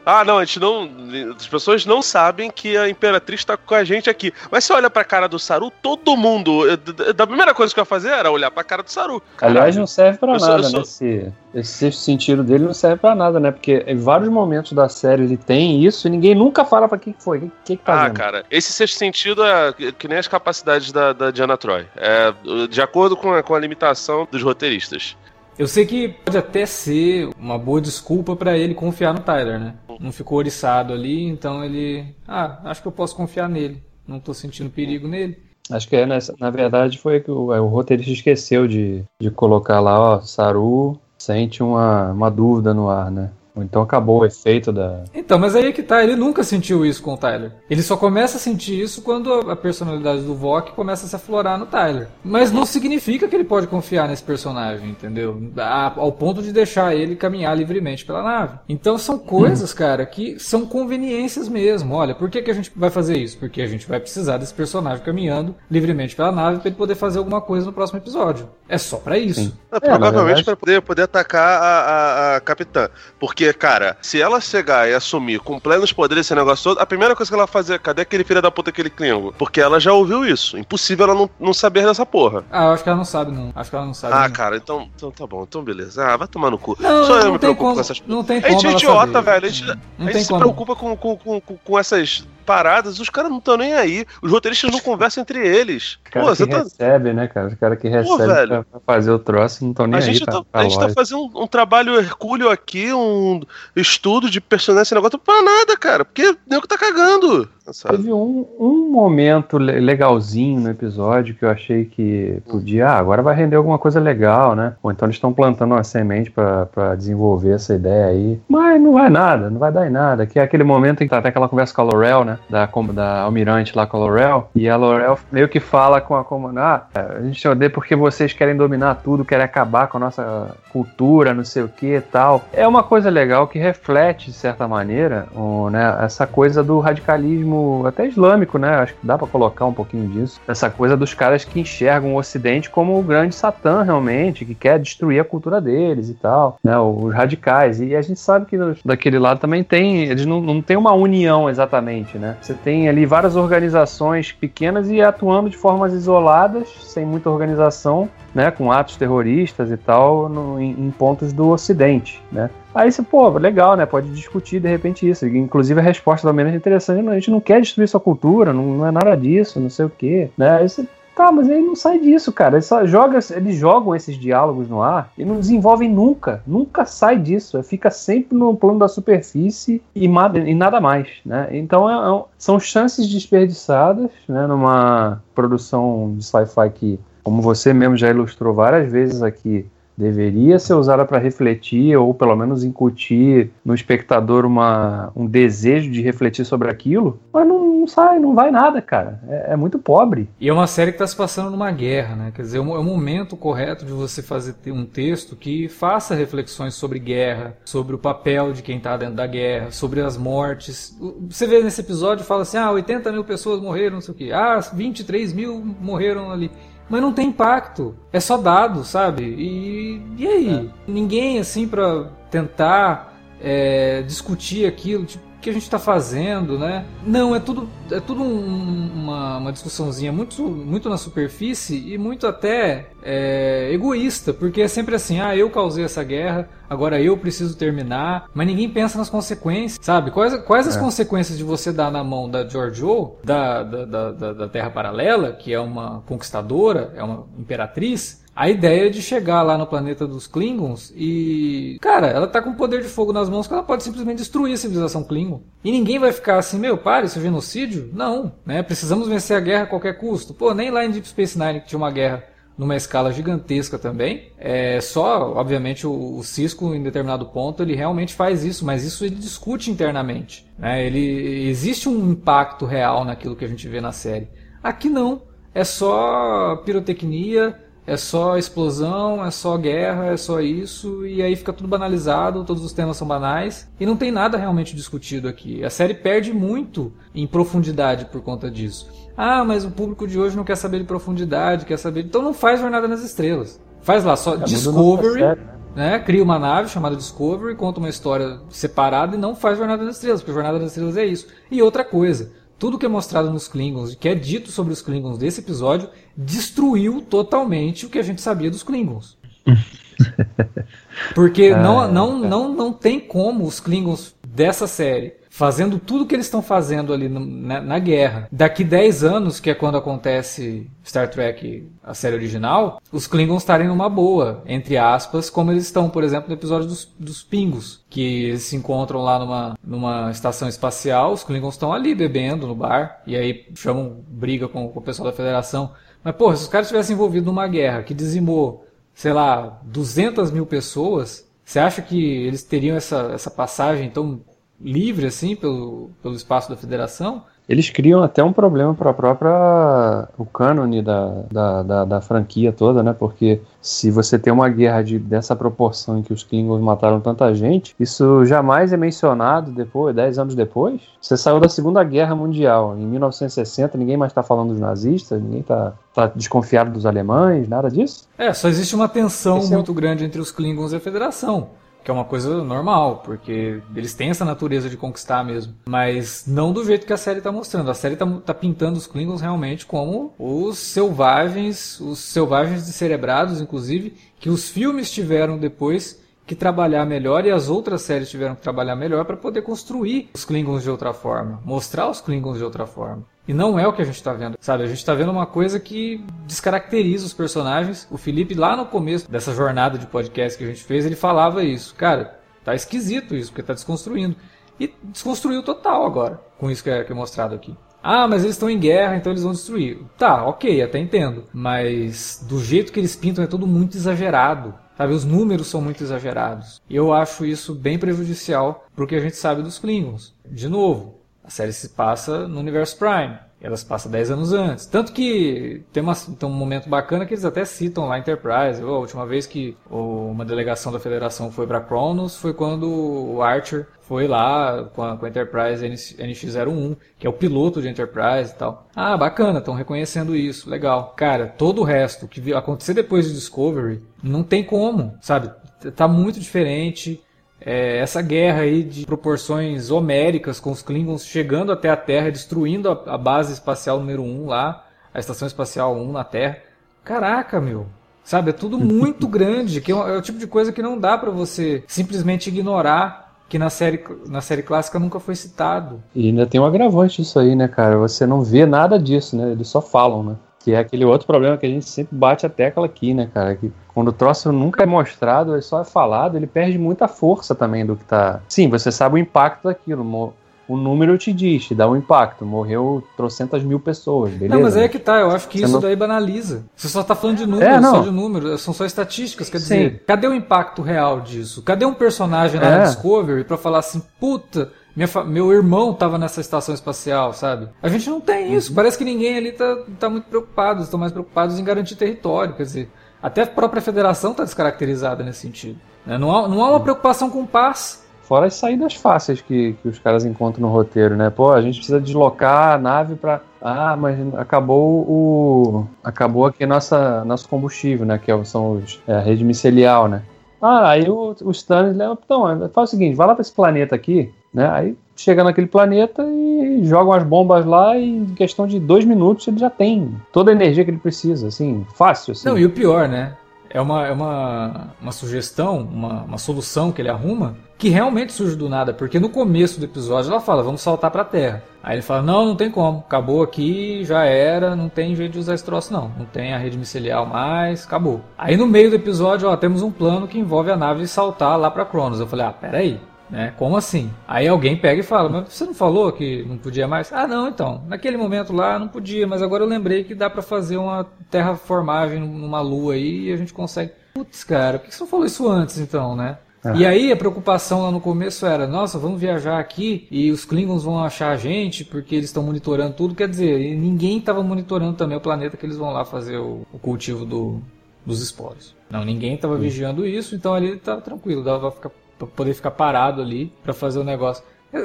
ah, 0.05 0.25
não, 0.25 0.39
a 0.39 0.45
gente 0.45 0.61
não. 0.61 0.91
As 1.37 1.47
pessoas 1.47 1.85
não 1.87 2.01
sabem 2.01 2.51
que 2.51 2.77
a 2.77 2.89
Imperatriz 2.89 3.45
tá 3.45 3.57
com 3.57 3.75
a 3.75 3.83
gente 3.83 4.09
aqui. 4.09 4.33
Mas 4.51 4.65
você 4.65 4.73
olha 4.73 4.89
pra 4.89 5.05
cara 5.05 5.27
do 5.27 5.39
Saru, 5.39 5.73
todo 5.83 6.17
mundo, 6.17 6.71
eh, 6.71 6.79
da 7.15 7.27
primeira 7.27 7.55
coisa 7.55 7.73
que 7.73 7.81
eu 7.81 7.83
ia 7.83 7.87
fazer 7.87 8.09
era 8.11 8.31
olhar 8.31 8.51
pra 8.51 8.65
cara 8.65 8.83
do 8.83 8.91
Saru. 8.91 9.23
Caralho. 9.37 9.59
Aliás, 9.59 9.77
não 9.77 9.87
serve 9.87 10.19
pra 10.19 10.33
eu 10.35 10.39
nada, 10.41 10.63
sou, 10.65 10.73
né? 10.79 10.83
Esse, 10.83 11.33
esse 11.55 11.73
sexto 11.73 12.01
sentido 12.01 12.43
dele 12.43 12.65
não 12.65 12.75
serve 12.75 12.97
pra 12.97 13.15
nada, 13.15 13.39
né? 13.39 13.51
Porque 13.51 13.85
em 13.87 13.97
vários 13.97 14.29
momentos 14.29 14.73
da 14.73 14.89
série 14.89 15.25
ele 15.25 15.37
tem 15.37 15.85
isso 15.85 16.07
e 16.07 16.11
ninguém 16.11 16.35
nunca 16.35 16.65
fala 16.65 16.89
pra 16.89 16.99
que 16.99 17.15
foi. 17.19 17.39
O 17.39 17.53
que, 17.65 17.77
que 17.77 17.83
tá 17.85 18.03
Ah, 18.03 18.05
vendo? 18.09 18.17
cara, 18.17 18.45
esse 18.51 18.73
sexto 18.73 18.97
sentido 18.99 19.45
é 19.45 19.73
que 19.99 20.09
nem 20.09 20.19
as 20.19 20.29
capacidades 20.29 20.93
da, 20.93 21.13
da 21.13 21.31
Diana 21.31 21.57
Troy. 21.57 21.87
É 21.97 22.33
de 22.69 22.81
acordo 22.81 23.17
com 23.17 23.33
a, 23.33 23.43
com 23.43 23.55
a 23.55 23.59
limitação 23.59 24.27
dos 24.31 24.43
roteiristas. 24.43 25.17
Eu 25.59 25.67
sei 25.67 25.87
que 25.87 26.09
pode 26.09 26.37
até 26.37 26.67
ser 26.67 27.31
uma 27.41 27.59
boa 27.59 27.81
desculpa 27.81 28.37
pra 28.37 28.59
ele 28.59 28.75
confiar 28.75 29.15
no 29.15 29.21
Tyler, 29.21 29.59
né? 29.59 29.75
Não 29.99 30.13
ficou 30.13 30.37
oriçado 30.37 30.93
ali, 30.93 31.25
então 31.25 31.65
ele. 31.65 32.05
Ah, 32.29 32.59
acho 32.65 32.83
que 32.83 32.89
eu 32.89 32.93
posso 32.93 33.17
confiar 33.17 33.49
nele. 33.49 33.83
Não 34.07 34.21
tô 34.21 34.35
sentindo 34.35 34.69
perigo 34.69 35.09
nele. 35.09 35.39
Acho 35.71 35.89
que 35.89 35.97
é, 35.97 36.07
nessa, 36.07 36.35
na 36.39 36.51
verdade 36.51 36.99
foi 36.99 37.21
que 37.21 37.31
o, 37.31 37.53
é, 37.53 37.61
o 37.61 37.67
roteirista 37.67 38.13
esqueceu 38.13 38.69
de, 38.69 39.05
de 39.21 39.31
colocar 39.31 39.81
lá, 39.81 39.99
ó, 39.99 40.21
Saru 40.21 40.99
sente 41.19 41.63
uma, 41.63 42.13
uma 42.13 42.31
dúvida 42.31 42.73
no 42.73 42.89
ar, 42.89 43.11
né? 43.11 43.31
Ou 43.57 43.63
Então 43.63 43.83
acabou 43.83 44.21
o 44.21 44.25
efeito 44.27 44.71
da. 44.73 45.03
Então, 45.15 45.39
mas 45.39 45.57
aí 45.57 45.67
é 45.67 45.73
que 45.73 45.83
tá, 45.83 46.03
ele 46.05 46.15
nunca 46.15 46.45
sentiu 46.45 46.85
isso 46.85 47.03
com 47.03 47.15
o 47.15 47.17
Tyler. 47.17 47.53
Ele 47.71 47.83
só 47.83 47.97
começa 47.97 48.37
a 48.37 48.41
sentir 48.41 48.81
isso 48.81 49.03
quando 49.03 49.33
a 49.51 49.57
personalidade 49.57 50.21
do 50.23 50.35
Vok 50.35 50.73
começa 50.73 51.07
a 51.07 51.09
se 51.09 51.17
aflorar 51.17 51.59
no 51.59 51.67
Tyler. 51.67 52.09
Mas 52.23 52.53
não 52.53 52.67
significa 52.67 53.27
que 53.27 53.35
ele 53.35 53.45
pode 53.45 53.67
confiar 53.67 54.07
nesse 54.09 54.23
personagem, 54.23 54.91
entendeu? 54.91 55.41
A- 55.57 55.93
ao 55.97 56.13
ponto 56.13 56.43
de 56.43 56.53
deixar 56.53 56.95
ele 56.95 57.17
caminhar 57.17 57.57
livremente 57.57 58.05
pela 58.05 58.23
nave. 58.23 58.59
Então 58.69 58.99
são 58.99 59.19
coisas, 59.19 59.73
cara, 59.73 60.05
que 60.05 60.39
são 60.39 60.67
conveniências 60.67 61.49
mesmo. 61.49 61.95
Olha, 61.95 62.15
por 62.15 62.29
que, 62.31 62.43
que 62.43 62.51
a 62.51 62.55
gente 62.55 62.71
vai 62.77 62.91
fazer 62.91 63.17
isso? 63.17 63.39
Porque 63.39 63.63
a 63.63 63.67
gente 63.67 63.87
vai 63.89 63.99
precisar 63.99 64.37
desse 64.39 64.53
personagem 64.55 65.03
caminhando 65.05 65.55
livremente 65.71 66.15
pela 66.15 66.31
nave 66.31 66.59
pra 66.59 66.69
ele 66.69 66.77
poder 66.77 66.95
fazer 66.95 67.19
alguma 67.19 67.41
coisa 67.41 67.67
no 67.67 67.73
próximo 67.73 67.99
episódio. 67.99 68.49
É 68.69 68.77
só 68.79 68.97
pra 68.99 69.17
isso. 69.19 69.41
É, 69.41 69.75
na 69.75 69.81
provavelmente 69.81 70.27
verdade- 70.27 70.45
pra 70.45 70.57
poder, 70.57 70.83
poder 70.83 71.03
atacar 71.03 71.63
a, 71.63 71.67
a, 71.67 72.37
a 72.37 72.41
capitã. 72.41 72.89
Porque, 73.19 73.46
cara, 73.55 73.97
se 74.01 74.21
ela 74.21 74.41
chegar 74.41 74.89
e 74.89 74.95
assumir 74.95 75.41
com 75.41 75.59
plenos 75.61 75.93
poderes 75.93 76.27
esse 76.27 76.35
negócio 76.35 76.65
todo, 76.65 76.81
a 76.81 76.87
primeira 76.87 77.15
coisa 77.17 77.31
que 77.31 77.35
ela 77.37 77.47
fazer, 77.47 77.79
cadê 77.81 78.03
aquele 78.03 78.25
filho 78.25 78.41
da 78.43 78.51
puta, 78.51 78.71
aquele 78.71 78.91
Klingon? 78.91 79.33
Porque 79.39 79.61
ela 79.61 79.79
já 79.81 79.93
ouviu 79.93 80.25
isso. 80.25 80.57
Impossível 80.59 81.07
ela 81.07 81.15
não, 81.15 81.31
não 81.39 81.53
saber 81.55 81.85
dessa 81.87 82.05
porra. 82.07 82.45
Ah, 82.51 82.65
eu 82.67 82.73
acho 82.73 82.83
que 82.83 82.89
ela 82.89 82.99
não 82.99 83.05
sabe, 83.05 83.33
não. 83.33 83.53
Acho 83.55 83.71
que 83.71 83.77
ela 83.77 83.87
não 83.87 83.95
sabe. 83.95 84.15
Ah, 84.15 84.23
não. 84.29 84.31
cara, 84.31 84.57
então, 84.57 84.89
então 84.97 85.11
tá 85.11 85.27
bom, 85.27 85.43
então 85.43 85.63
beleza. 85.63 86.05
Ah, 86.07 86.17
vai 86.17 86.29
tomar 86.29 86.51
no 86.51 86.59
cu. 86.59 86.77
Não, 86.81 87.05
Só 87.07 87.19
eu 87.19 87.25
não 87.25 87.33
me 87.33 87.39
tem 87.39 87.39
preocupo 87.39 87.63
como- 87.63 87.75
com 87.75 87.81
essas 87.81 88.03
não 88.07 88.23
tem 88.25 88.39
A 88.39 88.49
gente 88.51 88.57
como 88.57 88.69
é 88.69 88.73
idiota, 88.73 89.13
saber. 89.13 89.31
velho. 89.31 89.47
A 89.47 89.49
gente, 89.49 89.67
Não 89.99 90.07
a 90.09 90.13
gente 90.13 90.23
se 90.23 90.29
como. 90.29 90.41
preocupa 90.41 90.77
com, 90.77 90.97
com, 90.97 91.17
com- 91.17 91.41
com 91.41 91.79
essas 91.79 92.27
paradas, 92.47 93.01
os 93.01 93.11
caras 93.11 93.31
não 93.31 93.39
estão 93.39 93.57
nem 93.57 93.75
aí. 93.75 94.07
Os 94.23 94.31
roteiristas 94.31 94.71
não 94.71 94.81
conversam 94.81 95.23
entre 95.23 95.47
eles. 95.47 95.99
Cara 96.05 96.25
Pô, 96.25 96.33
que 96.33 96.39
você 96.39 96.47
tá. 96.47 96.59
recebe, 96.59 97.13
né, 97.13 97.27
cara? 97.27 97.49
Os 97.49 97.55
caras 97.55 97.79
que 97.79 97.89
recebe 97.89 98.27
velho. 98.27 98.49
pra, 98.49 98.65
pra 98.65 98.81
fazer 98.87 99.11
o 99.11 99.19
troço 99.19 99.65
não 99.65 99.73
estão 99.73 99.87
nem 99.87 99.97
A 99.97 99.99
aí 99.99 100.05
gente, 100.05 100.25
tá, 100.25 100.43
a 100.53 100.63
gente 100.63 100.79
tá 100.79 100.89
fazendo 100.91 101.23
um, 101.23 101.43
um 101.43 101.47
trabalho 101.47 101.99
hercúleo 101.99 102.49
aqui, 102.49 102.93
um 102.93 103.41
estudo 103.75 104.31
de 104.31 104.41
personagem, 104.41 104.83
esse 104.83 104.95
negócio 104.95 105.19
pra 105.19 105.43
nada, 105.43 105.77
cara. 105.77 106.05
Porque 106.05 106.31
o 106.31 106.39
nego 106.47 106.67
tá 106.67 106.79
cagando. 106.79 107.51
Teve 107.97 108.13
um, 108.13 108.47
um 108.59 108.91
momento 108.91 109.59
le- 109.59 109.81
legalzinho 109.81 110.61
no 110.61 110.71
episódio 110.71 111.35
que 111.35 111.45
eu 111.45 111.51
achei 111.51 111.85
que 111.85 112.41
podia, 112.49 112.89
ah, 112.89 112.99
agora 112.99 113.23
vai 113.23 113.35
render 113.35 113.57
alguma 113.57 113.79
coisa 113.79 113.99
legal, 114.01 114.55
né? 114.55 114.75
Ou 114.83 114.91
então 114.93 115.07
eles 115.07 115.17
estão 115.17 115.33
plantando 115.33 115.73
uma 115.73 115.83
semente 115.85 116.31
pra 116.31 116.95
desenvolver 116.97 117.53
essa 117.53 117.75
ideia 117.75 118.07
aí. 118.07 118.41
Mas 118.49 118.81
não 118.81 118.93
vai 118.93 119.11
nada, 119.11 119.51
não 119.51 119.59
vai 119.59 119.73
dar 119.73 119.87
em 119.87 119.91
nada. 119.91 120.27
Que 120.27 120.39
é 120.39 120.43
aquele 120.43 120.65
momento 120.65 121.03
em 121.03 121.07
que 121.07 121.11
tá 121.11 121.19
até 121.19 121.29
aquela 121.29 121.49
conversa 121.49 121.75
com 121.75 121.83
a 121.83 121.85
Lorel, 121.85 122.25
né? 122.25 122.39
Da, 122.49 122.69
da 122.93 123.21
almirante 123.23 123.77
lá 123.77 123.87
com 123.87 123.97
a 123.97 124.01
Lorel. 124.01 124.49
E 124.55 124.69
a 124.69 124.77
Lorel 124.77 125.19
meio 125.33 125.49
que 125.49 125.61
fala 125.61 126.01
com 126.01 126.15
a 126.17 126.25
comandante, 126.25 126.57
ah, 126.95 127.17
a 127.19 127.23
gente 127.23 127.47
odeia 127.49 127.71
porque 127.71 127.97
vocês 127.97 128.33
querem 128.33 128.57
dominar 128.57 128.97
tudo, 128.97 129.25
querem 129.25 129.45
acabar 129.45 129.89
com 129.89 129.97
a 129.97 130.01
nossa 130.01 130.55
cultura, 130.73 131.35
não 131.35 131.45
sei 131.45 131.63
o 131.63 131.69
que 131.69 131.97
e 131.97 132.01
tal. 132.01 132.43
É 132.53 132.67
uma 132.67 132.83
coisa 132.83 133.11
legal 133.11 133.47
que 133.49 133.59
reflete, 133.59 134.27
de 134.27 134.37
certa 134.37 134.69
maneira, 134.69 135.27
o, 135.35 135.71
né, 135.71 135.99
essa 136.03 136.27
coisa 136.27 136.63
do 136.63 136.79
radicalismo 136.81 137.56
até 137.87 138.07
islâmico, 138.07 138.59
né? 138.59 138.69
Acho 138.77 138.95
que 138.95 139.07
dá 139.07 139.17
pra 139.19 139.27
colocar 139.27 139.67
um 139.67 139.73
pouquinho 139.73 140.09
disso. 140.09 140.41
Essa 140.47 140.71
coisa 140.71 140.97
dos 140.97 141.15
caras 141.15 141.45
que 141.45 141.61
enxergam 141.61 142.15
o 142.15 142.19
Ocidente 142.19 142.71
como 142.71 142.99
o 142.99 143.03
grande 143.03 143.35
Satã, 143.35 143.83
realmente, 143.83 144.45
que 144.45 144.55
quer 144.55 144.79
destruir 144.79 145.21
a 145.21 145.25
cultura 145.25 145.61
deles 145.61 146.09
e 146.09 146.15
tal, 146.15 146.59
né? 146.63 146.79
Os 146.79 147.15
radicais. 147.15 147.81
E 147.81 147.95
a 147.95 148.03
gente 148.03 148.21
sabe 148.21 148.47
que 148.47 148.57
daquele 148.85 149.19
lado 149.19 149.39
também 149.41 149.63
tem, 149.63 150.05
eles 150.05 150.27
não, 150.27 150.41
não 150.41 150.61
tem 150.63 150.77
uma 150.77 150.93
união 150.93 151.49
exatamente, 151.49 152.19
né? 152.19 152.37
Você 152.41 152.55
tem 152.55 152.89
ali 152.89 153.05
várias 153.07 153.37
organizações 153.37 154.33
pequenas 154.33 154.91
e 154.91 155.01
atuando 155.01 155.51
de 155.51 155.57
formas 155.57 155.93
isoladas, 155.93 156.69
sem 156.81 157.05
muita 157.05 157.31
organização, 157.31 158.09
né, 158.35 158.51
com 158.51 158.71
atos 158.71 158.97
terroristas 158.97 159.71
e 159.71 159.77
tal, 159.77 160.29
no- 160.29 160.61
em, 160.61 160.71
em 160.73 160.91
pontos 160.91 161.33
do 161.33 161.49
Ocidente, 161.49 162.23
né? 162.31 162.51
Aí 162.77 162.93
você, 162.93 163.03
pô, 163.03 163.31
legal, 163.31 163.75
né? 163.75 163.87
Pode 163.87 164.11
discutir 164.11 164.61
de 164.61 164.69
repente 164.69 165.09
isso. 165.09 165.27
Inclusive 165.27 165.81
a 165.81 165.83
resposta 165.83 166.29
Almirante 166.29 166.57
é 166.57 166.59
interessante. 166.59 167.03
Não, 167.03 167.13
a 167.13 167.15
gente 167.15 167.31
não 167.31 167.41
quer 167.41 167.59
destruir 167.61 167.89
sua 167.89 167.99
cultura, 167.99 168.53
não, 168.53 168.77
não 168.77 168.87
é 168.87 168.91
nada 168.91 169.17
disso, 169.17 169.59
não 169.59 169.71
sei 169.71 169.87
o 169.87 169.91
quê, 169.91 170.29
né? 170.37 170.59
Aí 170.59 170.69
você, 170.69 170.87
tá, 171.15 171.33
mas 171.33 171.49
aí 171.49 171.63
não 171.63 171.75
sai 171.75 171.99
disso, 171.99 172.31
cara. 172.31 172.57
Eles, 172.57 172.69
joga, 172.85 173.19
eles 173.35 173.57
jogam 173.57 173.97
esses 173.97 174.19
diálogos 174.19 174.69
no 174.69 174.83
ar 174.83 175.11
e 175.17 175.25
não 175.25 175.41
desenvolvem 175.41 175.89
nunca. 175.89 176.43
Nunca 176.47 176.85
sai 176.85 177.19
disso. 177.19 177.63
Fica 177.63 177.91
sempre 177.91 178.37
no 178.37 178.55
plano 178.55 178.79
da 178.79 178.89
superfície 178.89 179.81
e, 179.95 180.05
e 180.05 180.55
nada 180.55 180.79
mais, 180.79 181.09
né? 181.25 181.49
Então 181.53 181.89
é- 181.89 181.95
é 181.95 182.25
são 182.37 182.61
chances 182.61 183.09
desperdiçadas, 183.09 184.11
né? 184.29 184.47
Numa 184.47 185.23
produção 185.35 186.15
de 186.15 186.25
sci-fi 186.25 186.71
que 186.75 187.01
como 187.25 187.43
você 187.43 187.73
mesmo 187.75 187.97
já 187.97 188.09
ilustrou 188.09 188.55
várias 188.55 188.93
vezes 188.93 189.21
aqui, 189.21 189.67
deveria 189.97 190.59
ser 190.59 190.75
usada 190.75 191.05
para 191.05 191.19
refletir 191.19 191.97
ou 191.97 192.13
pelo 192.13 192.37
menos 192.37 192.65
incutir 192.65 193.51
no 193.65 193.75
espectador 193.75 194.45
uma, 194.45 195.11
um 195.17 195.27
desejo 195.27 195.91
de 195.91 196.03
refletir 196.03 196.45
sobre 196.45 196.71
aquilo, 196.71 197.19
mas 197.33 197.47
não, 197.47 197.81
não 197.81 197.87
sai, 197.87 198.19
não 198.19 198.35
vai 198.35 198.51
nada, 198.51 198.83
cara. 198.83 199.21
É, 199.29 199.53
é 199.53 199.57
muito 199.57 199.79
pobre. 199.79 200.29
E 200.41 200.49
é 200.49 200.53
uma 200.53 200.67
série 200.67 200.91
que 200.91 200.97
está 200.97 201.07
se 201.07 201.17
passando 201.17 201.51
numa 201.51 201.71
guerra, 201.71 202.17
né? 202.17 202.33
Quer 202.35 202.43
dizer, 202.43 202.59
é 202.59 202.61
o 202.61 202.85
momento 202.85 203.37
correto 203.37 203.85
de 203.85 203.93
você 203.93 204.23
fazer 204.23 204.55
um 204.67 204.85
texto 204.85 205.37
que 205.37 205.69
faça 205.69 206.15
reflexões 206.15 206.75
sobre 206.75 206.99
guerra, 206.99 207.57
sobre 207.65 207.95
o 207.95 207.99
papel 207.99 208.53
de 208.53 208.63
quem 208.63 208.79
está 208.79 208.97
dentro 208.97 209.15
da 209.15 209.27
guerra, 209.27 209.71
sobre 209.71 210.01
as 210.01 210.17
mortes. 210.17 210.97
Você 211.29 211.47
vê 211.47 211.63
nesse 211.63 211.81
episódio 211.81 212.25
fala 212.25 212.43
assim: 212.43 212.59
ah, 212.59 212.71
80 212.71 213.13
mil 213.13 213.25
pessoas 213.25 213.61
morreram, 213.61 213.95
não 213.95 214.01
sei 214.01 214.15
o 214.15 214.17
quê. 214.17 214.31
Ah, 214.33 214.59
23 214.73 215.33
mil 215.33 215.63
morreram 215.81 216.31
ali. 216.31 216.51
Mas 216.89 217.03
não 217.03 217.13
tem 217.13 217.29
impacto. 217.29 217.97
É 218.13 218.21
só 218.21 218.37
dado, 218.37 218.85
sabe? 218.85 219.25
E, 219.25 220.03
e 220.17 220.27
aí? 220.27 220.71
Ninguém, 220.87 221.39
assim, 221.39 221.67
pra 221.67 222.11
tentar 222.31 223.17
é, 223.41 224.03
discutir 224.03 224.67
aquilo, 224.67 225.05
tipo, 225.05 225.25
que 225.47 225.51
a 225.51 225.53
gente 225.53 225.63
está 225.63 225.79
fazendo, 225.79 226.59
né? 226.59 226.85
Não, 227.07 227.33
é 227.33 227.39
tudo, 227.39 227.69
é 227.89 228.01
tudo 228.01 228.21
um- 228.21 228.91
uma, 228.97 229.39
uma 229.39 229.53
discussãozinha 229.53 230.11
muito, 230.11 230.43
muito 230.43 230.91
na 230.91 230.97
superfície 230.97 231.93
e 231.93 231.97
muito 231.97 232.27
até 232.27 232.89
é, 233.01 233.71
egoísta, 233.73 234.33
porque 234.35 234.61
é 234.63 234.67
sempre 234.67 234.97
assim, 234.97 235.21
ah, 235.21 235.37
eu 235.37 235.49
causei 235.49 235.85
essa 235.85 236.03
guerra, 236.03 236.49
agora 236.69 237.01
eu 237.01 237.17
preciso 237.17 237.57
terminar, 237.57 238.29
mas 238.35 238.45
ninguém 238.45 238.69
pensa 238.69 238.99
nas 238.99 239.09
consequências, 239.09 239.79
sabe? 239.81 240.11
Quais, 240.11 240.35
quais 240.43 240.67
as 240.67 240.77
É. 240.77 240.81
consequências 240.81 241.39
de 241.39 241.45
você 241.45 241.73
dar 241.73 241.93
na 241.93 242.03
mão 242.03 242.29
da 242.29 242.45
Giorgio, 242.45 243.13
da, 243.23 243.63
da, 243.63 243.85
da, 243.85 244.11
da, 244.11 244.33
da 244.33 244.49
Terra 244.49 244.71
Paralela, 244.71 245.31
que 245.33 245.53
é 245.55 245.61
uma 245.61 246.03
conquistadora, 246.07 246.93
é 246.97 247.05
uma 247.05 247.25
imperatriz, 247.39 248.25
a 248.37 248.51
ideia 248.51 248.91
de 248.91 249.01
chegar 249.01 249.43
lá 249.43 249.57
no 249.57 249.67
planeta 249.67 250.07
dos 250.07 250.27
Klingons 250.27 250.93
e. 250.95 251.79
Cara, 251.81 252.09
ela 252.09 252.27
tá 252.27 252.43
com 252.43 252.53
poder 252.53 252.83
de 252.83 252.89
fogo 252.89 253.11
nas 253.11 253.31
mãos 253.31 253.47
que 253.47 253.55
ela 253.55 253.63
pode 253.63 253.83
simplesmente 253.83 254.19
destruir 254.19 254.53
a 254.53 254.59
civilização 254.59 255.03
Klingon. 255.03 255.41
E 255.65 255.73
ninguém 255.73 255.99
vai 255.99 256.13
ficar 256.13 256.39
assim, 256.39 256.59
meu, 256.59 256.77
para, 256.77 257.07
isso 257.07 257.19
é 257.19 257.23
genocídio? 257.23 257.89
Não, 257.95 258.33
né? 258.45 258.63
Precisamos 258.63 259.09
vencer 259.09 259.35
a 259.39 259.41
guerra 259.41 259.63
a 259.63 259.67
qualquer 259.67 259.95
custo. 259.95 260.35
Pô, 260.35 260.53
nem 260.53 260.71
lá 260.71 260.85
em 260.85 260.91
Deep 260.91 261.09
Space 261.09 261.39
Nine 261.39 261.63
que 261.63 261.69
tinha 261.69 261.79
uma 261.79 261.91
guerra 261.91 262.25
numa 262.59 262.77
escala 262.77 263.11
gigantesca 263.11 263.79
também. 263.79 264.31
É 264.37 264.83
só, 264.83 265.33
obviamente, 265.33 265.87
o, 265.87 266.19
o 266.19 266.23
Cisco 266.23 266.75
em 266.75 266.83
determinado 266.83 267.25
ponto 267.27 267.63
ele 267.63 267.75
realmente 267.75 268.13
faz 268.13 268.45
isso, 268.45 268.67
mas 268.67 268.85
isso 268.85 269.03
ele 269.03 269.15
discute 269.15 269.71
internamente. 269.71 270.47
Né? 270.59 270.87
Ele 270.87 271.49
existe 271.49 271.89
um 271.89 272.13
impacto 272.13 272.67
real 272.67 273.03
naquilo 273.03 273.35
que 273.35 273.47
a 273.47 273.49
gente 273.49 273.67
vê 273.67 273.81
na 273.81 273.93
série. 273.93 274.29
Aqui 274.63 274.91
não, 274.91 275.23
é 275.55 275.65
só 275.65 276.57
pirotecnia. 276.67 277.63
É 277.87 277.97
só 277.97 278.37
explosão, 278.37 279.25
é 279.25 279.31
só 279.31 279.57
guerra, 279.57 280.07
é 280.07 280.17
só 280.17 280.41
isso, 280.41 281.07
e 281.07 281.23
aí 281.23 281.37
fica 281.37 281.53
tudo 281.53 281.69
banalizado, 281.69 282.45
todos 282.45 282.65
os 282.65 282.73
temas 282.73 282.97
são 282.97 283.07
banais, 283.07 283.69
e 283.79 283.87
não 283.87 283.97
tem 283.97 284.11
nada 284.11 284.37
realmente 284.37 284.75
discutido 284.75 285.29
aqui. 285.29 285.65
A 285.65 285.71
série 285.71 285.95
perde 285.95 286.33
muito 286.33 286.93
em 287.15 287.27
profundidade 287.27 288.07
por 288.07 288.21
conta 288.23 288.51
disso. 288.51 288.89
Ah, 289.17 289.45
mas 289.45 289.65
o 289.65 289.71
público 289.71 290.07
de 290.07 290.19
hoje 290.19 290.37
não 290.37 290.45
quer 290.45 290.57
saber 290.57 290.79
de 290.79 290.85
profundidade, 290.85 291.65
quer 291.65 291.79
saber. 291.79 292.05
Então 292.05 292.21
não 292.23 292.35
faz 292.35 292.61
Jornada 292.61 292.89
nas 292.89 293.03
Estrelas. 293.05 293.61
Faz 293.81 294.05
lá 294.05 294.17
só 294.17 294.35
É, 294.35 294.39
Discovery, 294.39 295.21
né? 295.21 295.37
né? 295.77 295.99
Cria 296.01 296.23
uma 296.23 296.39
nave 296.41 296.69
chamada 296.69 296.97
Discovery, 296.97 297.55
conta 297.55 297.79
uma 297.79 297.89
história 297.89 298.41
separada 298.51 299.15
e 299.15 299.19
não 299.19 299.35
faz 299.35 299.57
Jornada 299.59 299.85
nas 299.85 299.95
Estrelas, 299.95 300.21
porque 300.23 300.33
Jornada 300.33 300.59
nas 300.59 300.69
Estrelas 300.71 300.97
é 300.97 301.07
isso. 301.07 301.29
E 301.51 301.63
outra 301.63 301.85
coisa, 301.85 302.33
tudo 302.59 302.79
que 302.79 302.85
é 302.87 302.89
mostrado 302.89 303.31
nos 303.31 303.49
Klingons, 303.49 303.95
que 303.95 304.09
é 304.09 304.15
dito 304.15 304.51
sobre 304.51 304.73
os 304.73 304.83
Klingons 304.83 305.19
desse 305.19 305.41
episódio, 305.41 305.89
destruiu 306.17 307.03
totalmente 307.03 307.87
o 307.87 307.89
que 307.89 307.99
a 307.99 308.03
gente 308.03 308.23
sabia 308.23 308.51
dos 308.51 308.63
Klingons. 308.63 309.17
Porque 311.15 311.53
ah, 311.55 311.63
não, 311.63 311.93
não, 311.93 312.21
tá. 312.21 312.29
não, 312.29 312.53
não 312.55 312.73
tem 312.73 313.01
como 313.01 313.45
os 313.45 313.61
Klingons 313.61 314.15
dessa 314.27 314.67
série 314.67 315.15
fazendo 315.37 315.79
tudo 315.79 316.07
que 316.07 316.15
eles 316.15 316.25
estão 316.25 316.41
fazendo 316.41 316.95
ali 316.95 317.11
na, 317.11 317.61
na, 317.61 317.79
guerra. 317.79 318.27
Daqui 318.33 318.65
10 318.65 319.05
anos, 319.05 319.39
que 319.39 319.51
é 319.51 319.55
quando 319.55 319.77
acontece 319.77 320.67
Star 320.83 321.11
Trek, 321.11 321.69
a 321.85 321.93
série 321.93 322.17
original, 322.17 322.81
os 322.91 323.07
Klingons 323.07 323.43
estarem 323.43 323.69
numa 323.69 323.87
boa, 323.91 324.43
entre 324.47 324.79
aspas, 324.79 325.29
como 325.29 325.53
eles 325.53 325.65
estão, 325.65 325.91
por 325.91 326.03
exemplo, 326.03 326.31
no 326.31 326.35
episódio 326.35 326.67
dos, 326.67 326.91
dos 326.99 327.23
Pingos, 327.23 327.85
que 327.91 328.29
eles 328.29 328.45
se 328.45 328.57
encontram 328.57 329.03
lá 329.03 329.19
numa, 329.19 329.59
numa 329.63 330.11
estação 330.11 330.49
espacial, 330.49 331.13
os 331.13 331.23
Klingons 331.23 331.53
estão 331.53 331.71
ali 331.71 331.95
bebendo 331.95 332.47
no 332.47 332.55
bar, 332.55 333.03
e 333.07 333.15
aí 333.15 333.45
chamam 333.55 333.99
briga 334.09 334.49
com, 334.49 334.67
com 334.71 334.79
o 334.79 334.83
pessoal 334.83 335.11
da 335.11 335.15
Federação. 335.15 335.71
Mas, 336.03 336.15
porra, 336.17 336.37
se 336.37 336.43
os 336.43 336.49
caras 336.49 336.69
tivessem 336.69 336.95
envolvido 336.95 337.27
numa 337.27 337.47
guerra 337.49 337.83
que 337.83 337.95
dizimou, 337.95 338.67
sei 338.95 339.13
lá, 339.13 339.61
200 339.65 340.31
mil 340.31 340.47
pessoas, 340.47 341.27
você 341.45 341.59
acha 341.59 341.83
que 341.83 342.03
eles 342.27 342.43
teriam 342.43 342.77
essa, 342.77 343.11
essa 343.13 343.31
passagem 343.31 343.91
tão 343.91 344.21
livre 344.61 345.07
assim 345.07 345.37
pelo, 345.37 345.91
pelo 346.03 346.15
espaço 346.15 346.49
da 346.49 346.57
federação. 346.57 347.25
Eles 347.49 347.71
criam 347.71 348.03
até 348.03 348.25
um 348.25 348.33
problema 348.33 348.75
para 348.75 348.91
a 348.91 348.95
própria 348.95 350.09
o 350.19 350.25
cânone 350.25 350.83
da, 350.83 351.23
da, 351.31 351.63
da, 351.63 351.85
da, 351.85 352.01
franquia 352.01 352.53
toda, 352.53 352.83
né? 352.83 352.93
Porque 352.93 353.41
se 353.61 353.91
você 353.91 354.19
tem 354.19 354.33
uma 354.33 354.49
guerra 354.49 354.83
de, 354.83 354.99
dessa 354.99 355.37
proporção 355.37 355.99
em 355.99 356.03
que 356.03 356.13
os 356.13 356.25
Klingons 356.25 356.61
mataram 356.61 357.01
tanta 357.01 357.33
gente, 357.35 357.75
isso 357.79 358.25
jamais 358.25 358.73
é 358.73 358.77
mencionado 358.77 359.53
depois, 359.53 359.95
dez 359.95 360.19
anos 360.19 360.35
depois. 360.35 360.81
Você 361.01 361.17
saiu 361.17 361.39
da 361.39 361.49
Segunda 361.49 361.85
Guerra 361.85 362.17
Mundial 362.17 362.77
em 362.77 362.85
1960, 362.85 363.79
ninguém 363.79 363.97
mais 363.97 364.11
está 364.11 364.25
falando 364.25 364.49
dos 364.49 364.59
nazistas, 364.59 365.23
ninguém 365.23 365.41
está 365.41 365.73
tá 365.95 366.07
desconfiado 366.09 366.73
dos 366.73 366.85
alemães, 366.85 367.49
nada 367.49 367.71
disso. 367.71 368.09
É, 368.19 368.33
só 368.33 368.49
existe 368.49 368.75
uma 368.75 368.89
tensão 368.89 369.39
Esse 369.39 369.53
muito 369.53 369.71
é... 369.71 369.75
grande 369.75 370.05
entre 370.05 370.21
os 370.21 370.33
Klingons 370.33 370.73
e 370.73 370.77
a 370.77 370.81
Federação 370.81 371.49
que 371.87 371.91
é 371.93 371.95
uma 371.95 372.05
coisa 372.05 372.43
normal, 372.43 373.01
porque 373.05 373.63
eles 373.73 373.95
têm 373.95 374.11
essa 374.11 374.25
natureza 374.25 374.69
de 374.69 374.77
conquistar 374.77 375.25
mesmo. 375.25 375.55
Mas 375.69 376.25
não 376.27 376.53
do 376.53 376.65
jeito 376.65 376.85
que 376.85 376.93
a 376.93 376.97
série 376.97 377.19
está 377.19 377.31
mostrando. 377.31 377.71
A 377.71 377.75
série 377.75 377.95
está 377.95 378.05
tá 378.05 378.35
pintando 378.35 378.77
os 378.77 378.89
Klingons 378.89 379.21
realmente 379.21 379.65
como 379.65 380.13
os 380.19 380.59
selvagens, 380.59 381.79
os 381.79 382.01
selvagens 382.01 382.67
descerebrados, 382.67 383.41
inclusive, 383.41 383.95
que 384.19 384.29
os 384.29 384.49
filmes 384.49 384.91
tiveram 384.91 385.39
depois 385.39 386.03
que 386.27 386.35
trabalhar 386.35 386.85
melhor 386.85 387.25
e 387.25 387.31
as 387.31 387.49
outras 387.49 387.83
séries 387.83 388.11
tiveram 388.11 388.35
que 388.35 388.43
trabalhar 388.43 388.75
melhor 388.75 389.05
para 389.05 389.17
poder 389.17 389.43
construir 389.43 390.11
os 390.13 390.25
Klingons 390.25 390.65
de 390.65 390.71
outra 390.71 390.93
forma, 390.93 391.41
mostrar 391.45 391.89
os 391.89 392.01
Klingons 392.01 392.39
de 392.39 392.43
outra 392.43 392.67
forma. 392.67 393.05
E 393.27 393.35
não 393.35 393.59
é 393.59 393.67
o 393.67 393.73
que 393.73 393.83
a 393.83 393.85
gente 393.85 393.97
está 393.97 394.13
vendo, 394.13 394.37
sabe? 394.41 394.63
A 394.63 394.67
gente 394.67 394.79
está 394.79 394.95
vendo 394.95 395.11
uma 395.11 395.27
coisa 395.27 395.59
que 395.59 396.05
descaracteriza 396.27 397.07
os 397.07 397.13
personagens. 397.13 397.87
O 397.91 397.99
Felipe, 397.99 398.35
lá 398.35 398.57
no 398.57 398.67
começo 398.67 399.11
dessa 399.11 399.35
jornada 399.35 399.79
de 399.79 399.87
podcast 399.87 400.39
que 400.39 400.45
a 400.45 400.47
gente 400.47 400.63
fez, 400.63 400.87
ele 400.87 400.97
falava 400.97 401.43
isso. 401.43 401.75
Cara, 401.75 402.21
tá 402.45 402.55
esquisito 402.55 403.15
isso, 403.17 403.31
porque 403.33 403.43
tá 403.43 403.55
desconstruindo. 403.55 404.17
E 404.59 404.73
desconstruiu 404.85 405.43
total 405.43 405.85
agora, 405.85 406.21
com 406.39 406.51
isso 406.51 406.63
que 406.63 406.71
é, 406.71 406.85
que 406.85 406.93
é 406.93 406.95
mostrado 406.95 407.35
aqui. 407.35 407.57
Ah, 407.83 408.09
mas 408.09 408.25
eles 408.25 408.35
estão 408.35 408.51
em 408.51 408.59
guerra, 408.59 408.97
então 408.97 409.13
eles 409.13 409.23
vão 409.23 409.33
destruir. 409.33 409.79
Tá, 409.97 410.25
ok, 410.25 410.63
até 410.63 410.79
entendo. 410.79 411.25
Mas 411.33 412.25
do 412.29 412.41
jeito 412.41 412.73
que 412.73 412.81
eles 412.81 412.97
pintam 412.97 413.23
é 413.23 413.29
tudo 413.29 413.47
muito 413.47 413.77
exagerado. 413.77 414.55
Sabe, 414.77 414.93
os 414.93 415.05
números 415.05 415.47
são 415.47 415.61
muito 415.61 415.83
exagerados. 415.83 416.61
E 416.69 416.77
eu 416.77 416.93
acho 416.93 417.25
isso 417.25 417.55
bem 417.55 417.79
prejudicial 417.79 418.67
pro 418.75 418.87
que 418.87 418.95
a 418.95 419.01
gente 419.01 419.17
sabe 419.17 419.43
dos 419.43 419.59
Klingons. 419.59 420.15
De 420.29 420.49
novo, 420.49 420.96
a 421.27 421.31
série 421.31 421.53
se 421.53 421.71
passa 421.71 422.29
no 422.29 422.39
universo 422.39 422.79
Prime. 422.79 423.19
Ela 423.41 423.57
se 423.57 423.67
passa 423.67 423.89
10 423.89 424.13
anos 424.13 424.33
antes. 424.33 424.65
Tanto 424.65 424.93
que 424.93 425.63
tem, 425.73 425.83
uma, 425.83 425.95
tem 425.95 426.29
um 426.29 426.33
momento 426.33 426.69
bacana 426.69 427.05
que 427.05 427.13
eles 427.13 427.25
até 427.25 427.45
citam 427.45 427.87
lá 427.87 427.99
Enterprise. 427.99 428.63
A 428.63 428.67
última 428.67 429.05
vez 429.05 429.27
que 429.27 429.57
uma 429.71 430.25
delegação 430.25 430.73
da 430.73 430.81
Federação 430.81 431.31
foi 431.31 431.47
para 431.47 431.61
Kronos 431.61 432.17
foi 432.17 432.33
quando 432.33 432.67
o 432.67 433.23
Archer 433.23 433.67
foi 433.83 434.09
lá 434.09 434.65
com 434.75 434.83
a, 434.83 434.97
com 434.97 435.05
a 435.05 435.09
Enterprise 435.09 435.65
NX-01, 435.65 436.77
que 436.99 437.07
é 437.07 437.11
o 437.11 437.13
piloto 437.13 437.61
de 437.61 437.69
Enterprise 437.69 438.33
e 438.33 438.37
tal. 438.37 438.69
Ah, 438.75 438.97
bacana, 438.97 439.39
estão 439.39 439.55
reconhecendo 439.55 440.17
isso, 440.17 440.49
legal. 440.49 440.95
Cara, 440.97 441.27
todo 441.27 441.61
o 441.61 441.65
resto 441.65 442.09
que 442.09 442.33
acontecer 442.33 442.73
depois 442.73 443.07
de 443.07 443.15
Discovery, 443.15 443.83
não 444.03 444.23
tem 444.23 444.43
como, 444.43 444.97
sabe? 445.01 445.31
Tá 445.75 445.87
muito 445.87 446.19
diferente 446.19 447.03
é, 447.47 447.79
essa 447.79 448.03
guerra 448.03 448.41
aí 448.41 448.65
de 448.65 448.85
proporções 448.85 449.71
homéricas, 449.71 450.41
com 450.41 450.51
os 450.51 450.63
Klingons 450.63 451.07
chegando 451.07 451.53
até 451.53 451.71
a 451.71 451.77
Terra, 451.77 452.11
destruindo 452.11 452.69
a, 452.69 452.95
a 452.95 452.99
base 452.99 453.33
espacial 453.33 453.79
número 453.79 454.03
1 454.03 454.27
lá, 454.27 454.67
a 454.93 454.99
Estação 454.99 455.29
Espacial 455.29 455.77
1 455.77 455.93
na 455.93 456.03
Terra. 456.03 456.39
Caraca, 456.83 457.41
meu. 457.41 457.67
Sabe, 458.03 458.31
é 458.31 458.33
tudo 458.33 458.59
muito 458.59 459.07
grande, 459.09 459.61
que 459.61 459.71
é, 459.71 459.75
é 459.77 459.97
o 459.97 460.03
tipo 460.03 460.19
de 460.19 460.27
coisa 460.27 460.51
que 460.51 460.61
não 460.61 460.77
dá 460.77 460.99
para 460.99 461.11
você 461.11 461.63
simplesmente 461.69 462.31
ignorar 462.31 463.07
que 463.29 463.39
na 463.39 463.51
série, 463.51 463.83
na 464.09 464.21
série 464.21 464.43
clássica 464.43 464.79
nunca 464.79 464.99
foi 464.99 465.15
citado. 465.15 465.83
E 465.95 466.09
ainda 466.09 466.27
tem 466.27 466.41
um 466.41 466.45
agravante 466.45 467.03
isso 467.03 467.19
aí, 467.19 467.37
né, 467.37 467.47
cara? 467.47 467.79
Você 467.79 468.07
não 468.07 468.23
vê 468.23 468.45
nada 468.45 468.79
disso, 468.79 469.17
né? 469.17 469.31
Eles 469.31 469.49
só 469.49 469.61
falam, 469.61 470.03
né? 470.03 470.17
Que 470.47 470.55
é 470.55 470.61
aquele 470.61 470.85
outro 470.85 471.09
problema 471.09 471.37
que 471.37 471.45
a 471.45 471.49
gente 471.49 471.69
sempre 471.69 471.97
bate 471.97 472.25
a 472.25 472.29
tecla 472.29 472.67
aqui, 472.67 472.95
né, 472.95 473.11
cara? 473.13 473.35
Que 473.35 473.51
quando 473.75 473.89
o 473.89 473.93
troço 473.93 474.31
nunca 474.31 474.63
é 474.63 474.67
mostrado, 474.67 475.35
ele 475.35 475.43
só 475.43 475.63
é 475.63 475.65
falado, 475.65 476.17
ele 476.17 476.29
perde 476.29 476.57
muita 476.57 476.87
força 476.87 477.35
também 477.35 477.67
do 477.67 477.75
que 477.75 477.83
tá. 477.83 478.21
Sim, 478.29 478.49
você 478.49 478.71
sabe 478.71 478.95
o 478.95 478.99
impacto 478.99 479.49
daquilo. 479.49 480.15
O 480.47 480.57
número 480.57 480.97
te 480.97 481.13
diz, 481.13 481.47
te 481.47 481.53
dá 481.53 481.69
um 481.69 481.75
impacto. 481.75 482.25
Morreu 482.25 482.81
trocentas 482.97 483.43
mil 483.43 483.59
pessoas, 483.59 484.13
beleza? 484.13 484.37
Não, 484.37 484.43
mas 484.45 484.57
é 484.57 484.69
que 484.69 484.79
tá, 484.79 485.01
eu 485.01 485.11
acho 485.11 485.27
que 485.27 485.43
isso 485.43 485.55
não... 485.55 485.61
daí 485.61 485.75
banaliza. 485.75 486.45
Você 486.55 486.69
só 486.69 486.85
tá 486.85 486.95
falando 486.95 487.17
de 487.17 487.27
números, 487.27 487.53
é, 487.53 487.61
só 487.61 487.81
de 487.81 487.91
números, 487.91 488.41
são 488.41 488.55
só 488.55 488.65
estatísticas, 488.65 489.29
quer 489.29 489.39
dizer, 489.39 489.73
Sim. 489.73 489.81
cadê 489.85 490.07
o 490.07 490.15
impacto 490.15 490.63
real 490.63 491.01
disso? 491.01 491.43
Cadê 491.43 491.67
um 491.67 491.75
personagem 491.75 492.41
na 492.41 492.47
é. 492.47 492.63
Discovery 492.63 493.25
para 493.25 493.37
falar 493.37 493.59
assim, 493.59 493.83
puta, 493.99 494.53
minha 494.77 495.05
meu 495.07 495.33
irmão 495.33 495.73
estava 495.73 495.97
nessa 495.97 496.21
estação 496.21 496.55
espacial, 496.55 497.15
sabe? 497.15 497.49
A 497.63 497.69
gente 497.69 497.89
não 497.89 498.01
tem 498.01 498.35
isso. 498.35 498.51
Uhum. 498.51 498.57
Parece 498.57 498.77
que 498.77 498.85
ninguém 498.85 499.17
ali 499.17 499.33
tá, 499.33 499.57
tá 499.81 499.89
muito 499.89 500.05
preocupado. 500.05 500.63
Estão 500.63 500.79
mais 500.79 500.93
preocupados 500.93 501.39
em 501.39 501.45
garantir 501.45 501.77
território. 501.77 502.35
Quer 502.35 502.43
dizer, 502.43 502.71
até 503.03 503.23
a 503.23 503.27
própria 503.27 503.63
federação 503.63 504.11
está 504.11 504.23
descaracterizada 504.23 505.03
nesse 505.03 505.21
sentido. 505.21 505.59
Né? 505.87 505.97
Não, 505.97 506.15
há, 506.15 506.29
não 506.29 506.45
há 506.45 506.51
uma 506.51 506.61
preocupação 506.61 507.09
com 507.09 507.25
paz. 507.25 507.87
Fora 508.03 508.27
as 508.27 508.35
saídas 508.35 508.75
fáceis 508.75 509.21
que, 509.21 509.55
que 509.55 509.69
os 509.69 509.81
caras 509.81 510.05
encontram 510.05 510.47
no 510.47 510.53
roteiro, 510.53 510.95
né? 510.95 511.11
Pô, 511.11 511.33
a 511.33 511.41
gente 511.41 511.57
precisa 511.57 511.81
deslocar 511.81 512.55
a 512.55 512.59
nave 512.59 512.95
para 512.95 513.21
ah, 513.49 513.77
mas 513.77 513.97
acabou 514.15 514.81
o. 514.89 515.67
Acabou 515.83 516.27
aqui 516.27 516.45
nossa, 516.47 517.05
nosso 517.05 517.29
combustível, 517.29 517.87
né? 517.87 517.99
Que 517.99 518.11
é 518.11 518.25
são 518.25 518.53
os, 518.53 518.81
é, 518.87 518.95
a 518.95 519.01
rede 519.01 519.25
micelial, 519.25 519.89
né? 519.89 520.03
Ah, 520.41 520.71
aí 520.71 520.89
o, 520.89 521.15
o 521.23 521.31
Stanley 521.31 521.73
leva. 521.73 521.99
Então, 522.05 522.51
faz 522.53 522.69
o 522.69 522.71
seguinte, 522.71 522.95
vai 522.95 523.07
lá 523.07 523.15
para 523.15 523.23
esse 523.23 523.33
planeta 523.33 523.75
aqui, 523.75 524.13
né? 524.37 524.51
Aí 524.51 524.77
chega 524.95 525.25
naquele 525.25 525.47
planeta 525.47 526.05
e 526.05 526.61
joga 526.65 526.91
umas 526.91 527.03
bombas 527.03 527.47
lá 527.47 527.77
e 527.77 527.89
em 527.89 528.15
questão 528.15 528.47
de 528.47 528.61
dois 528.61 528.85
minutos 528.85 529.27
ele 529.27 529.39
já 529.39 529.49
tem 529.49 529.97
toda 530.13 530.31
a 530.31 530.35
energia 530.35 530.63
que 530.63 530.71
ele 530.71 530.79
precisa, 530.79 531.29
assim, 531.29 531.67
fácil. 531.75 532.13
Assim. 532.13 532.29
Não, 532.29 532.39
e 532.39 532.45
o 532.45 532.51
pior, 532.51 532.87
né? 532.87 533.17
É 533.49 533.61
uma, 533.61 533.87
é 533.87 533.93
uma, 533.93 534.75
uma 534.83 534.93
sugestão, 534.93 535.61
uma, 535.61 536.03
uma 536.03 536.19
solução 536.19 536.71
que 536.71 536.83
ele 536.83 536.91
arruma 536.91 537.35
que 537.57 537.71
realmente 537.71 538.13
surge 538.13 538.37
do 538.37 538.51
nada, 538.51 538.75
porque 538.75 539.01
no 539.01 539.09
começo 539.09 539.59
do 539.59 539.65
episódio 539.65 540.11
ela 540.11 540.21
fala, 540.21 540.43
vamos 540.43 540.61
saltar 540.61 540.91
pra 540.91 541.05
Terra. 541.05 541.43
Aí 541.63 541.77
ele 541.77 541.83
fala, 541.83 542.03
não, 542.03 542.27
não 542.27 542.37
tem 542.37 542.51
como, 542.51 542.81
acabou 542.81 543.23
aqui, 543.23 543.83
já 543.83 544.05
era, 544.05 544.55
não 544.55 544.69
tem 544.69 544.95
jeito 544.95 545.13
de 545.13 545.21
usar 545.21 545.33
esse 545.33 545.45
troço 545.45 545.73
não, 545.73 545.91
não 545.99 546.05
tem 546.05 546.35
a 546.35 546.39
rede 546.39 546.59
micelial 546.59 547.07
mais, 547.07 547.65
acabou. 547.65 548.03
Aí 548.19 548.37
no 548.37 548.47
meio 548.47 548.69
do 548.69 548.77
episódio, 548.77 549.27
ó, 549.27 549.37
temos 549.39 549.63
um 549.63 549.71
plano 549.71 550.07
que 550.07 550.19
envolve 550.19 550.51
a 550.51 550.57
nave 550.57 550.87
saltar 550.87 551.39
lá 551.39 551.51
pra 551.51 551.65
Cronos. 551.65 551.99
Eu 551.99 552.07
falei, 552.07 552.27
ah, 552.27 552.33
peraí, 552.33 552.79
né? 553.11 553.33
Como 553.37 553.57
assim? 553.57 553.91
Aí 554.07 554.27
alguém 554.27 554.57
pega 554.57 554.81
e 554.81 554.85
fala, 554.85 555.09
mas 555.09 555.33
você 555.33 555.45
não 555.45 555.55
falou 555.55 555.93
que 555.93 556.25
não 556.25 556.39
podia 556.39 556.67
mais? 556.67 556.93
Ah, 556.93 557.07
não, 557.07 557.29
então. 557.29 557.63
Naquele 557.67 557.97
momento 557.97 558.33
lá 558.33 558.59
não 558.59 558.69
podia, 558.69 559.07
mas 559.07 559.23
agora 559.23 559.43
eu 559.43 559.49
lembrei 559.49 559.85
que 559.85 559.95
dá 559.95 560.11
para 560.11 560.23
fazer 560.23 560.57
uma 560.57 560.85
terraformagem 561.11 562.01
numa 562.01 562.41
lua 562.41 562.75
aí 562.75 563.09
e 563.09 563.13
a 563.13 563.17
gente 563.17 563.33
consegue. 563.33 563.73
Putz, 563.95 564.25
cara, 564.25 564.59
por 564.59 564.67
que 564.67 564.75
você 564.75 564.83
não 564.83 564.89
falou 564.89 565.07
isso 565.07 565.29
antes 565.29 565.59
então, 565.59 565.97
né? 565.97 566.19
E 566.55 566.65
aí 566.65 566.93
a 566.93 566.97
preocupação 566.97 567.63
lá 567.63 567.73
no 567.73 567.81
começo 567.81 568.25
era, 568.25 568.47
nossa, 568.47 568.79
vamos 568.79 569.01
viajar 569.01 569.41
aqui 569.41 569.89
e 569.91 570.13
os 570.13 570.25
Klingons 570.25 570.63
vão 570.63 570.79
achar 570.79 571.11
a 571.11 571.17
gente 571.17 571.65
porque 571.65 571.97
eles 571.97 572.07
estão 572.07 572.23
monitorando 572.23 572.75
tudo. 572.75 572.95
Quer 572.95 573.09
dizer, 573.09 573.57
ninguém 573.57 573.99
estava 573.99 574.23
monitorando 574.23 574.75
também 574.75 574.97
o 574.97 575.01
planeta 575.01 575.37
que 575.37 575.45
eles 575.45 575.57
vão 575.57 575.73
lá 575.73 575.85
fazer 575.85 576.19
o, 576.19 576.47
o 576.53 576.59
cultivo 576.59 577.05
do, 577.05 577.41
dos 577.85 578.01
esporos. 578.01 578.55
Não, 578.71 578.85
ninguém 578.85 579.15
estava 579.15 579.37
vigiando 579.37 579.85
isso, 579.87 580.15
então 580.15 580.35
ali 580.35 580.53
estava 580.53 580.81
tranquilo, 580.81 581.25
dava 581.25 581.41
pra 581.41 581.51
ficar 581.51 581.71
para 581.99 582.07
poder 582.07 582.35
ficar 582.35 582.51
parado 582.51 583.01
ali 583.01 583.33
para 583.43 583.53
fazer 583.53 583.79
o 583.79 583.85
negócio. 583.85 584.23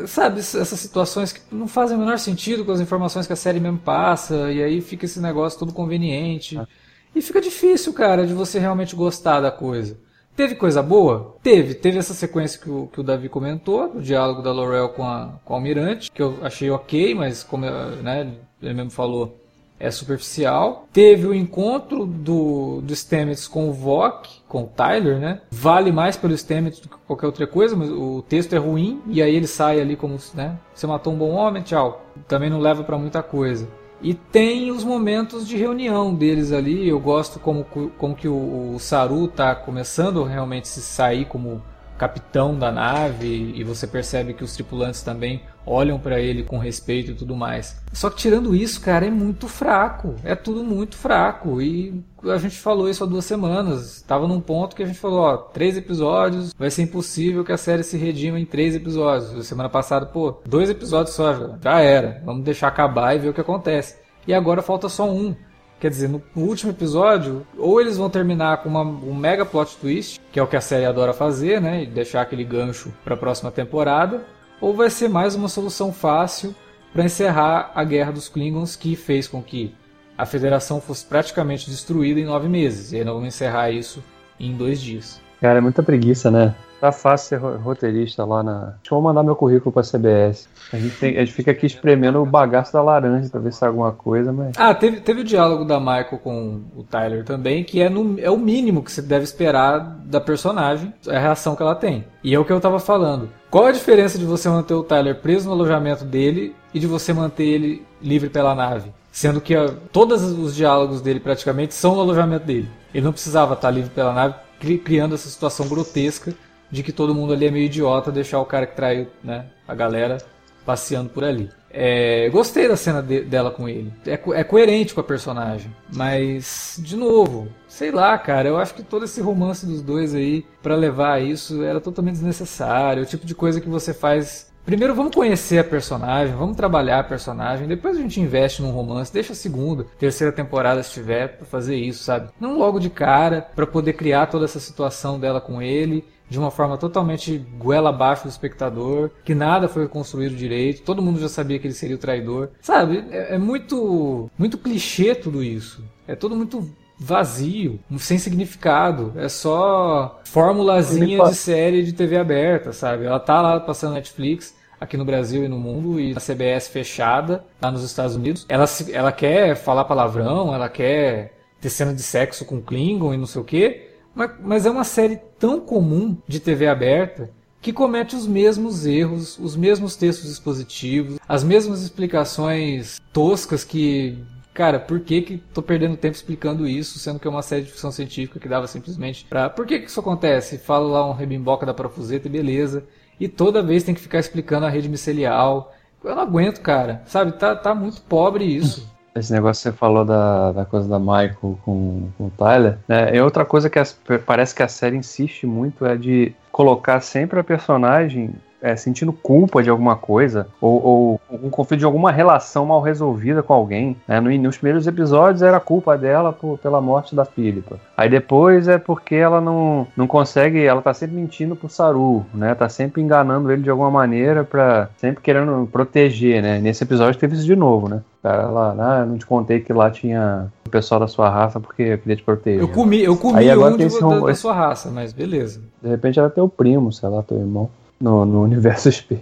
Sabe, 0.08 0.40
essas 0.40 0.80
situações 0.80 1.34
que 1.34 1.42
não 1.52 1.68
fazem 1.68 1.98
o 1.98 2.00
menor 2.00 2.18
sentido 2.18 2.64
com 2.64 2.72
as 2.72 2.80
informações 2.80 3.28
que 3.28 3.34
a 3.34 3.36
série 3.36 3.60
mesmo 3.60 3.80
passa, 3.80 4.52
e 4.52 4.64
aí 4.64 4.80
fica 4.80 5.06
esse 5.06 5.20
negócio 5.20 5.60
todo 5.60 5.74
conveniente. 5.74 6.58
Ah. 6.58 6.68
E 7.14 7.22
fica 7.22 7.42
difícil, 7.42 7.92
cara, 7.94 8.26
de 8.26 8.34
você 8.34 8.58
realmente 8.58 8.96
gostar 8.96 9.42
da 9.42 9.52
coisa. 9.52 9.98
Teve 10.36 10.56
coisa 10.56 10.82
boa? 10.82 11.36
Teve. 11.44 11.74
Teve 11.74 11.98
essa 11.98 12.14
sequência 12.14 12.60
que 12.60 12.70
o, 12.70 12.88
que 12.88 13.02
o 13.02 13.04
Davi 13.04 13.28
comentou, 13.28 13.90
do 13.90 14.02
diálogo 14.02 14.42
da 14.42 14.54
Laurel 14.54 14.90
com 14.90 15.04
a, 15.04 15.34
com 15.44 15.54
a 15.54 15.58
Almirante, 15.58 16.10
que 16.10 16.22
eu 16.22 16.38
achei 16.42 16.70
ok, 16.72 17.14
mas 17.14 17.44
como 17.44 17.66
né, 17.66 18.32
ele 18.62 18.74
mesmo 18.74 18.92
falou, 18.92 19.38
é 19.78 19.92
superficial. 19.92 20.88
Teve 20.94 21.28
o 21.28 21.34
encontro 21.34 22.06
do, 22.06 22.82
do 22.82 22.96
Stamets 22.96 23.48
com 23.48 23.68
o 23.68 23.74
Vok, 23.74 24.30
com 24.52 24.64
o 24.64 24.68
Tyler, 24.68 25.18
né? 25.18 25.40
Vale 25.50 25.94
mais 25.94 26.18
pelo 26.18 26.38
Stamets 26.38 26.82
do 26.82 26.90
que 26.90 26.98
qualquer 27.08 27.26
outra 27.26 27.48
coisa, 27.48 27.74
mas 27.74 27.90
o 27.90 28.22
texto 28.28 28.54
é 28.54 28.58
ruim 28.58 29.02
e 29.08 29.22
aí 29.22 29.34
ele 29.34 29.48
sai 29.48 29.80
ali 29.80 29.96
como, 29.96 30.18
né? 30.34 30.60
Você 30.76 30.86
matou 30.86 31.14
um 31.14 31.18
bom 31.18 31.30
homem, 31.30 31.64
tchau. 31.64 32.06
Também 32.28 32.50
não 32.50 32.60
leva 32.60 32.84
para 32.84 32.98
muita 32.98 33.24
coisa. 33.24 33.66
E 34.02 34.14
tem 34.14 34.70
os 34.70 34.84
momentos 34.84 35.48
de 35.48 35.56
reunião 35.56 36.14
deles 36.14 36.52
ali. 36.52 36.86
Eu 36.86 37.00
gosto 37.00 37.40
como, 37.40 37.66
como 37.98 38.14
que 38.14 38.28
o, 38.28 38.74
o 38.76 38.80
Saru 38.80 39.30
tá 39.30 39.56
começando 39.56 40.22
realmente 40.24 40.68
se 40.68 40.82
sair 40.82 41.24
como 41.24 41.62
capitão 42.02 42.58
da 42.58 42.72
nave 42.72 43.54
e 43.56 43.64
você 43.64 43.86
percebe 43.86 44.34
que 44.34 44.44
os 44.44 44.56
tripulantes 44.56 45.04
também 45.04 45.44
olham 45.64 46.00
para 46.00 46.20
ele 46.20 46.42
com 46.42 46.58
respeito 46.58 47.12
e 47.12 47.14
tudo 47.14 47.36
mais. 47.36 47.80
Só 47.94 48.10
que 48.10 48.18
tirando 48.18 48.56
isso, 48.56 48.82
cara, 48.82 49.06
é 49.06 49.12
muito 49.12 49.48
fraco. 49.48 50.16
É 50.24 50.34
tudo 50.34 50.64
muito 50.64 50.98
fraco. 50.98 51.62
E 51.62 52.04
a 52.24 52.38
gente 52.38 52.58
falou 52.58 52.90
isso 52.90 53.04
há 53.04 53.08
duas 53.08 53.24
semanas. 53.24 53.98
Estava 53.98 54.28
num 54.28 54.42
ponto 54.42 54.76
que 54.76 54.82
a 54.82 54.86
gente 54.88 54.98
falou, 54.98 55.20
ó, 55.20 55.38
três 55.38 55.78
episódios, 55.78 56.56
vai 56.58 56.72
ser 56.72 56.82
impossível 56.82 57.44
que 57.44 57.52
a 57.52 57.58
série 57.58 57.84
se 57.84 57.98
redima 57.98 58.40
em 58.40 58.46
três 58.46 58.76
episódios. 58.76 59.46
Semana 59.46 59.70
passada, 59.70 60.08
pô, 60.08 60.42
dois 60.44 60.72
episódios 60.72 61.16
só, 61.16 61.56
já 61.62 61.82
era. 61.82 62.20
Vamos 62.26 62.44
deixar 62.44 62.70
acabar 62.70 63.16
e 63.16 63.20
ver 63.20 63.30
o 63.30 63.34
que 63.34 63.42
acontece. 63.42 63.96
E 64.26 64.34
agora 64.34 64.64
falta 64.64 64.90
só 64.90 65.08
um. 65.08 65.36
Quer 65.82 65.90
dizer, 65.90 66.10
no 66.10 66.22
último 66.36 66.72
episódio, 66.72 67.44
ou 67.58 67.82
eles 67.82 67.98
vão 67.98 68.08
terminar 68.08 68.62
com 68.62 68.70
uma, 68.70 68.84
um 68.84 69.16
mega 69.16 69.44
plot 69.44 69.76
twist, 69.78 70.22
que 70.32 70.40
é 70.40 70.44
o 70.44 70.46
que 70.46 70.56
a 70.56 70.62
série 70.62 70.86
adora 70.86 71.12
fazer, 71.12 71.60
né? 71.60 71.82
E 71.82 71.88
deixar 71.88 72.22
aquele 72.22 72.44
gancho 72.44 72.94
para 73.04 73.16
a 73.16 73.18
próxima 73.18 73.50
temporada, 73.50 74.24
ou 74.62 74.76
vai 74.76 74.92
ser 74.92 75.10
mais 75.10 75.34
uma 75.34 75.50
solução 75.50 75.92
fácil 75.92 76.54
para 76.94 77.06
encerrar 77.06 77.72
a 77.74 77.84
guerra 77.84 78.12
dos 78.12 78.30
Klingons, 78.30 78.76
que 78.76 78.96
fez 78.96 79.28
com 79.28 79.42
que 79.42 79.74
a 80.16 80.24
Federação 80.24 80.80
fosse 80.80 81.04
praticamente 81.04 81.68
destruída 81.68 82.20
em 82.20 82.26
nove 82.26 82.48
meses. 82.48 82.92
E 82.92 82.98
ainda 82.98 83.12
vamos 83.12 83.30
encerrar 83.30 83.72
isso 83.72 84.04
em 84.40 84.56
dois 84.56 84.80
dias. 84.80 85.20
Cara, 85.42 85.58
é 85.58 85.62
muita 85.62 85.82
preguiça, 85.82 86.30
né? 86.30 86.54
Tá 86.80 86.92
fácil 86.92 87.30
ser 87.30 87.38
roteirista 87.58 88.24
lá 88.24 88.44
na. 88.44 88.74
Que 88.84 88.92
vou 88.92 89.02
mandar 89.02 89.24
meu 89.24 89.36
currículo 89.36 89.72
pra 89.72 89.84
CBS. 89.84 90.48
A 90.72 90.78
gente, 90.78 90.96
tem, 90.98 91.18
a 91.18 91.20
gente 91.20 91.34
fica 91.34 91.52
aqui 91.52 91.66
espremendo 91.66 92.22
o 92.22 92.26
bagaço 92.26 92.74
da 92.74 92.82
laranja 92.82 93.30
pra 93.30 93.40
ver 93.40 93.54
se 93.54 93.64
é 93.64 93.68
alguma 93.68 93.92
coisa, 93.92 94.32
mas. 94.32 94.54
Ah, 94.58 94.74
teve, 94.74 95.00
teve 95.00 95.22
o 95.22 95.24
diálogo 95.24 95.66
da 95.66 95.80
Michael 95.80 96.20
com 96.24 96.62
o 96.76 96.84
Tyler 96.84 97.24
também, 97.24 97.64
que 97.64 97.82
é, 97.82 97.90
no, 97.90 98.20
é 98.20 98.30
o 98.30 98.38
mínimo 98.38 98.84
que 98.84 98.92
você 98.92 99.02
deve 99.02 99.24
esperar 99.24 99.80
da 100.06 100.20
personagem, 100.22 100.94
a 101.08 101.20
reação 101.20 101.56
que 101.56 101.62
ela 101.62 101.76
tem. 101.76 102.06
E 102.24 102.34
é 102.34 102.40
o 102.40 102.46
que 102.46 102.54
eu 102.54 102.60
tava 102.60 102.80
falando. 102.80 103.30
Qual 103.50 103.66
a 103.66 103.72
diferença 103.72 104.18
de 104.18 104.26
você 104.26 104.48
manter 104.48 104.74
o 104.74 104.84
Tyler 104.84 105.16
preso 105.22 105.48
no 105.48 105.54
alojamento 105.54 106.06
dele 106.06 106.56
e 106.74 106.80
de 106.80 106.88
você 106.88 107.14
manter 107.14 107.46
ele 107.46 107.86
livre 108.02 108.30
pela 108.30 108.56
nave? 108.56 108.92
Sendo 109.12 109.42
que 109.42 109.56
uh, 109.56 109.76
todos 109.92 110.24
os 110.24 110.56
diálogos 110.56 111.02
dele 111.02 111.20
praticamente 111.20 111.74
são 111.74 111.96
no 111.96 112.02
alojamento 112.02 112.46
dele. 112.46 112.70
Ele 112.94 113.04
não 113.04 113.12
precisava 113.12 113.54
estar 113.54 113.70
livre 113.70 113.90
pela 113.90 114.14
nave, 114.14 114.36
cri 114.62 114.78
criando 114.78 115.16
essa 115.16 115.28
situação 115.28 115.68
grotesca 115.68 116.34
de 116.70 116.84
que 116.84 116.92
todo 116.92 117.16
mundo 117.16 117.34
ali 117.34 117.48
é 117.48 117.52
meio 117.52 117.66
idiota 117.66 118.12
deixar 118.12 118.40
o 118.40 118.46
cara 118.46 118.68
que 118.68 118.76
traiu 118.76 119.08
né, 119.24 119.48
a 119.68 119.74
galera 119.74 120.20
passeando 120.64 121.10
por 121.10 121.24
ali. 121.24 121.50
É, 121.74 122.30
gostei 122.30 122.68
da 122.68 122.76
cena 122.76 123.02
de, 123.02 123.22
dela 123.22 123.50
com 123.50 123.68
ele. 123.68 123.92
É, 124.06 124.14
é, 124.14 124.44
coerente 124.44 124.94
com 124.94 125.02
a 125.02 125.04
personagem. 125.04 125.74
Mas, 125.92 126.78
de 126.80 126.96
novo, 126.96 127.48
sei 127.68 127.92
lá, 127.92 128.18
cara. 128.18 128.50
Eu 128.50 128.58
acho 128.58 128.74
que 128.74 128.84
todo 128.84 129.06
esse 129.06 129.22
romance 129.22 129.66
dos 129.66 129.82
dois 129.82 130.14
aí, 130.14 130.46
para 130.62 130.76
levar 130.76 131.22
isso, 131.22 131.64
era 131.64 131.80
totalmente 131.80 132.16
desnecessário. 132.16 133.04
O 133.04 133.06
tipo 133.06 133.26
de 133.26 133.34
coisa 133.34 133.60
que 133.60 133.70
você 133.70 133.94
faz. 133.94 134.51
Primeiro 134.66 134.94
vamos 134.94 135.16
conhecer 135.16 135.58
a 135.58 135.64
personagem, 135.64 136.36
vamos 136.36 136.56
trabalhar 136.56 137.00
a 137.00 137.04
personagem, 137.04 137.68
depois 137.68 137.98
a 137.98 138.02
gente 138.02 138.22
investe 138.22 138.62
num 138.62 138.72
romance, 138.72 139.12
deixa 139.12 139.34
a 139.34 139.36
segunda, 139.36 139.86
terceira 139.98 140.32
temporada 140.32 140.84
se 140.84 140.94
tiver 140.94 141.38
pra 141.38 141.46
fazer 141.46 141.76
isso, 141.76 142.04
sabe? 142.04 142.30
Não 142.40 142.58
logo 142.58 142.80
de 142.80 142.90
cara, 142.90 143.42
para 143.56 143.66
poder 143.66 143.94
criar 143.94 144.28
toda 144.28 144.46
essa 144.46 144.60
situação 144.60 145.20
dela 145.20 145.42
com 145.42 145.62
ele 145.62 146.06
de 146.30 146.40
uma 146.40 146.50
forma 146.50 146.78
totalmente 146.78 147.38
goela 147.58 147.90
abaixo 147.90 148.24
do 148.24 148.30
espectador, 148.30 149.10
que 149.26 149.36
nada 149.36 149.68
foi 149.68 149.86
construído 149.90 150.34
direito, 150.34 150.82
todo 150.84 151.02
mundo 151.02 151.20
já 151.20 151.28
sabia 151.28 151.60
que 151.60 151.68
ele 151.68 151.74
seria 151.74 151.98
o 151.98 152.00
traidor. 152.00 152.52
Sabe, 152.62 153.04
é, 153.12 153.36
é 153.36 153.38
muito, 153.38 154.30
muito 154.38 154.58
clichê 154.58 155.14
tudo 155.14 155.44
isso. 155.44 155.84
É 156.08 156.16
tudo 156.16 156.34
muito 156.34 156.70
vazio, 157.04 157.80
sem 157.98 158.20
significado. 158.20 159.12
É 159.16 159.28
só 159.28 160.22
formulazinha 160.26 161.26
de 161.26 161.36
série 161.36 161.84
de 161.84 161.94
TV 161.94 162.16
aberta, 162.16 162.72
sabe? 162.72 163.06
Ela 163.06 163.20
tá 163.20 163.42
lá 163.42 163.60
passando 163.60 163.96
Netflix 163.96 164.56
aqui 164.80 164.96
no 164.96 165.04
Brasil 165.04 165.44
e 165.44 165.48
no 165.48 165.58
mundo 165.58 166.00
e 166.00 166.14
a 166.16 166.20
CBS 166.20 166.68
fechada 166.68 167.44
lá 167.60 167.72
nos 167.72 167.84
Estados 167.84 168.16
Unidos. 168.16 168.46
Ela, 168.48 168.66
ela 168.92 169.12
quer 169.12 169.56
falar 169.56 169.86
palavrão, 169.86 170.54
ela 170.54 170.70
quer 170.70 171.34
ter 171.60 171.70
cena 171.70 171.94
de 171.94 172.04
sexo 172.04 172.46
com 172.46 172.62
Klingon 172.62 173.14
e 173.14 173.18
não 173.18 173.26
sei 173.26 173.42
o 173.42 173.46
quê. 173.46 173.90
Mas, 174.14 174.32
mas 174.40 174.66
é 174.68 174.70
uma 174.70 174.84
série 174.84 175.20
tão 175.40 175.60
comum 175.60 176.18
de 176.28 176.40
TV 176.40 176.68
aberta 176.68 177.32
que 177.62 177.74
comete 177.74 178.16
os 178.16 178.28
mesmos 178.28 178.86
erros, 178.86 179.38
os 179.40 179.56
mesmos 179.56 179.96
textos 179.96 180.32
expositivos, 180.32 181.20
as 181.28 181.44
mesmas 181.44 181.82
explicações 181.82 183.00
toscas 183.12 183.64
que. 183.64 184.18
Cara, 184.54 184.80
por 184.80 185.00
que 185.00 185.22
que 185.22 185.38
tô 185.38 185.62
perdendo 185.62 185.96
tempo 185.96 186.16
explicando 186.16 186.68
isso, 186.68 187.00
sendo 187.00 187.20
que 187.20 187.28
é 187.28 187.32
uma 187.32 187.42
série 187.42 187.64
de 187.64 187.72
ficção 187.72 187.92
científica 187.92 188.40
que 188.40 188.50
dava 188.50 188.68
simplesmente 188.68 189.26
pra... 189.30 189.50
Por 189.50 189.66
que 189.66 189.80
que 189.80 189.90
isso 189.90 190.00
acontece? 190.00 190.58
Fala 190.58 190.88
lá 190.88 191.10
um 191.10 191.14
rebimboca 191.14 191.66
da 191.66 191.74
parafuseta 191.74 192.28
e 192.28 192.32
beleza. 192.32 192.84
E 193.20 193.28
toda 193.28 193.64
vez 193.64 193.84
tem 193.84 193.96
que 193.96 194.02
ficar 194.02 194.20
explicando 194.20 194.66
a 194.66 194.70
rede 194.70 194.90
micelial. 194.90 195.74
Eu 196.04 196.16
não 196.16 196.24
aguento, 196.24 196.60
cara. 196.62 197.02
Sabe, 197.06 197.34
tá, 197.34 197.56
tá 197.56 197.74
muito 197.74 198.02
pobre 198.02 198.44
isso. 198.44 198.90
Esse 199.14 199.34
negócio 199.34 199.62
que 199.62 199.70
você 199.70 199.78
falou 199.78 200.06
da, 200.06 200.54
da 200.54 200.66
coisa 200.66 200.88
da 200.88 200.98
Michael 200.98 201.60
com, 201.64 202.10
com 202.18 202.28
o 202.28 202.32
Tyler, 202.32 202.78
né? 202.88 203.16
É 203.16 203.22
outra 203.22 203.44
coisa 203.44 203.70
que 203.70 203.78
as, 203.78 203.98
parece 204.26 204.56
que 204.56 204.64
a 204.64 204.70
série 204.70 204.96
insiste 204.96 205.46
muito 205.46 205.86
é 205.86 205.98
de 205.98 206.34
colocar 206.50 207.02
sempre 207.02 207.40
a 207.40 207.44
personagem 207.44 208.34
é, 208.62 208.76
sentindo 208.76 209.12
culpa 209.12 209.64
de 209.64 209.70
alguma 209.70 209.96
coisa, 209.96 210.48
ou, 210.60 210.84
ou 210.84 211.22
um 211.32 211.50
conflito 211.50 211.80
de 211.80 211.86
alguma 211.86 212.12
relação 212.12 212.66
mal 212.66 212.82
resolvida 212.82 213.42
com 213.42 213.54
alguém. 213.54 213.98
Né? 214.08 214.20
No, 214.20 214.32
nos 214.38 214.58
primeiros 214.58 214.86
episódios 214.86 215.42
era 215.42 215.60
culpa 215.60 215.98
dela 215.98 216.32
por, 216.32 216.58
pela 216.60 216.80
morte 216.80 217.16
da 217.16 217.26
Philippa. 217.26 217.80
Aí 217.98 218.10
depois 218.10 218.68
é 218.68 218.78
porque 218.78 219.16
ela 219.16 219.42
não, 219.42 219.88
não 219.98 220.08
consegue, 220.08 220.64
ela 220.64 220.82
tá 220.82 220.94
sempre 220.94 221.16
mentindo 221.16 221.56
pro 221.56 221.70
Saru, 221.70 222.26
né? 222.34 222.54
Tá 222.54 222.70
sempre 222.70 223.02
enganando 223.02 223.52
ele 223.52 223.64
de 223.64 223.70
alguma 223.70 223.90
maneira 223.90 224.44
para 224.44 224.90
sempre 224.98 225.22
querendo 225.22 225.68
proteger, 225.72 226.42
né? 226.42 226.60
Nesse 226.60 226.84
episódio 226.84 227.20
teve 227.20 227.36
isso 227.36 227.46
de 227.46 227.56
novo, 227.56 227.90
né? 227.90 228.02
cara 228.22 228.48
lá, 228.50 228.76
ah, 228.78 229.06
não 229.06 229.18
te 229.18 229.26
contei 229.26 229.62
que 229.62 229.74
lá 229.74 229.90
tinha 229.90 230.52
o 230.66 230.70
pessoal 230.70 231.00
da 231.00 231.08
sua 231.08 231.28
raça 231.28 231.60
porque 231.60 231.82
eu 231.82 231.98
queria 231.98 232.16
te 232.16 232.24
proteger. 232.24 232.62
Eu 232.62 232.68
comi, 232.68 233.02
eu 233.02 233.18
comi 233.18 233.40
Aí 233.40 233.50
agora 233.50 233.74
um 233.74 233.78
de, 233.78 233.88
da, 234.00 234.20
da, 234.20 234.36
sua 234.36 234.54
raça, 234.54 234.92
mas 234.92 235.12
beleza. 235.12 235.60
De 235.82 235.90
repente 235.90 236.20
era 236.20 236.30
teu 236.30 236.48
primo, 236.48 236.92
sei 236.92 237.10
lá, 237.10 237.24
teu 237.24 237.40
irmão 237.40 237.70
no, 238.02 238.26
no 238.26 238.42
universo 238.42 238.90
espelho. 238.90 239.22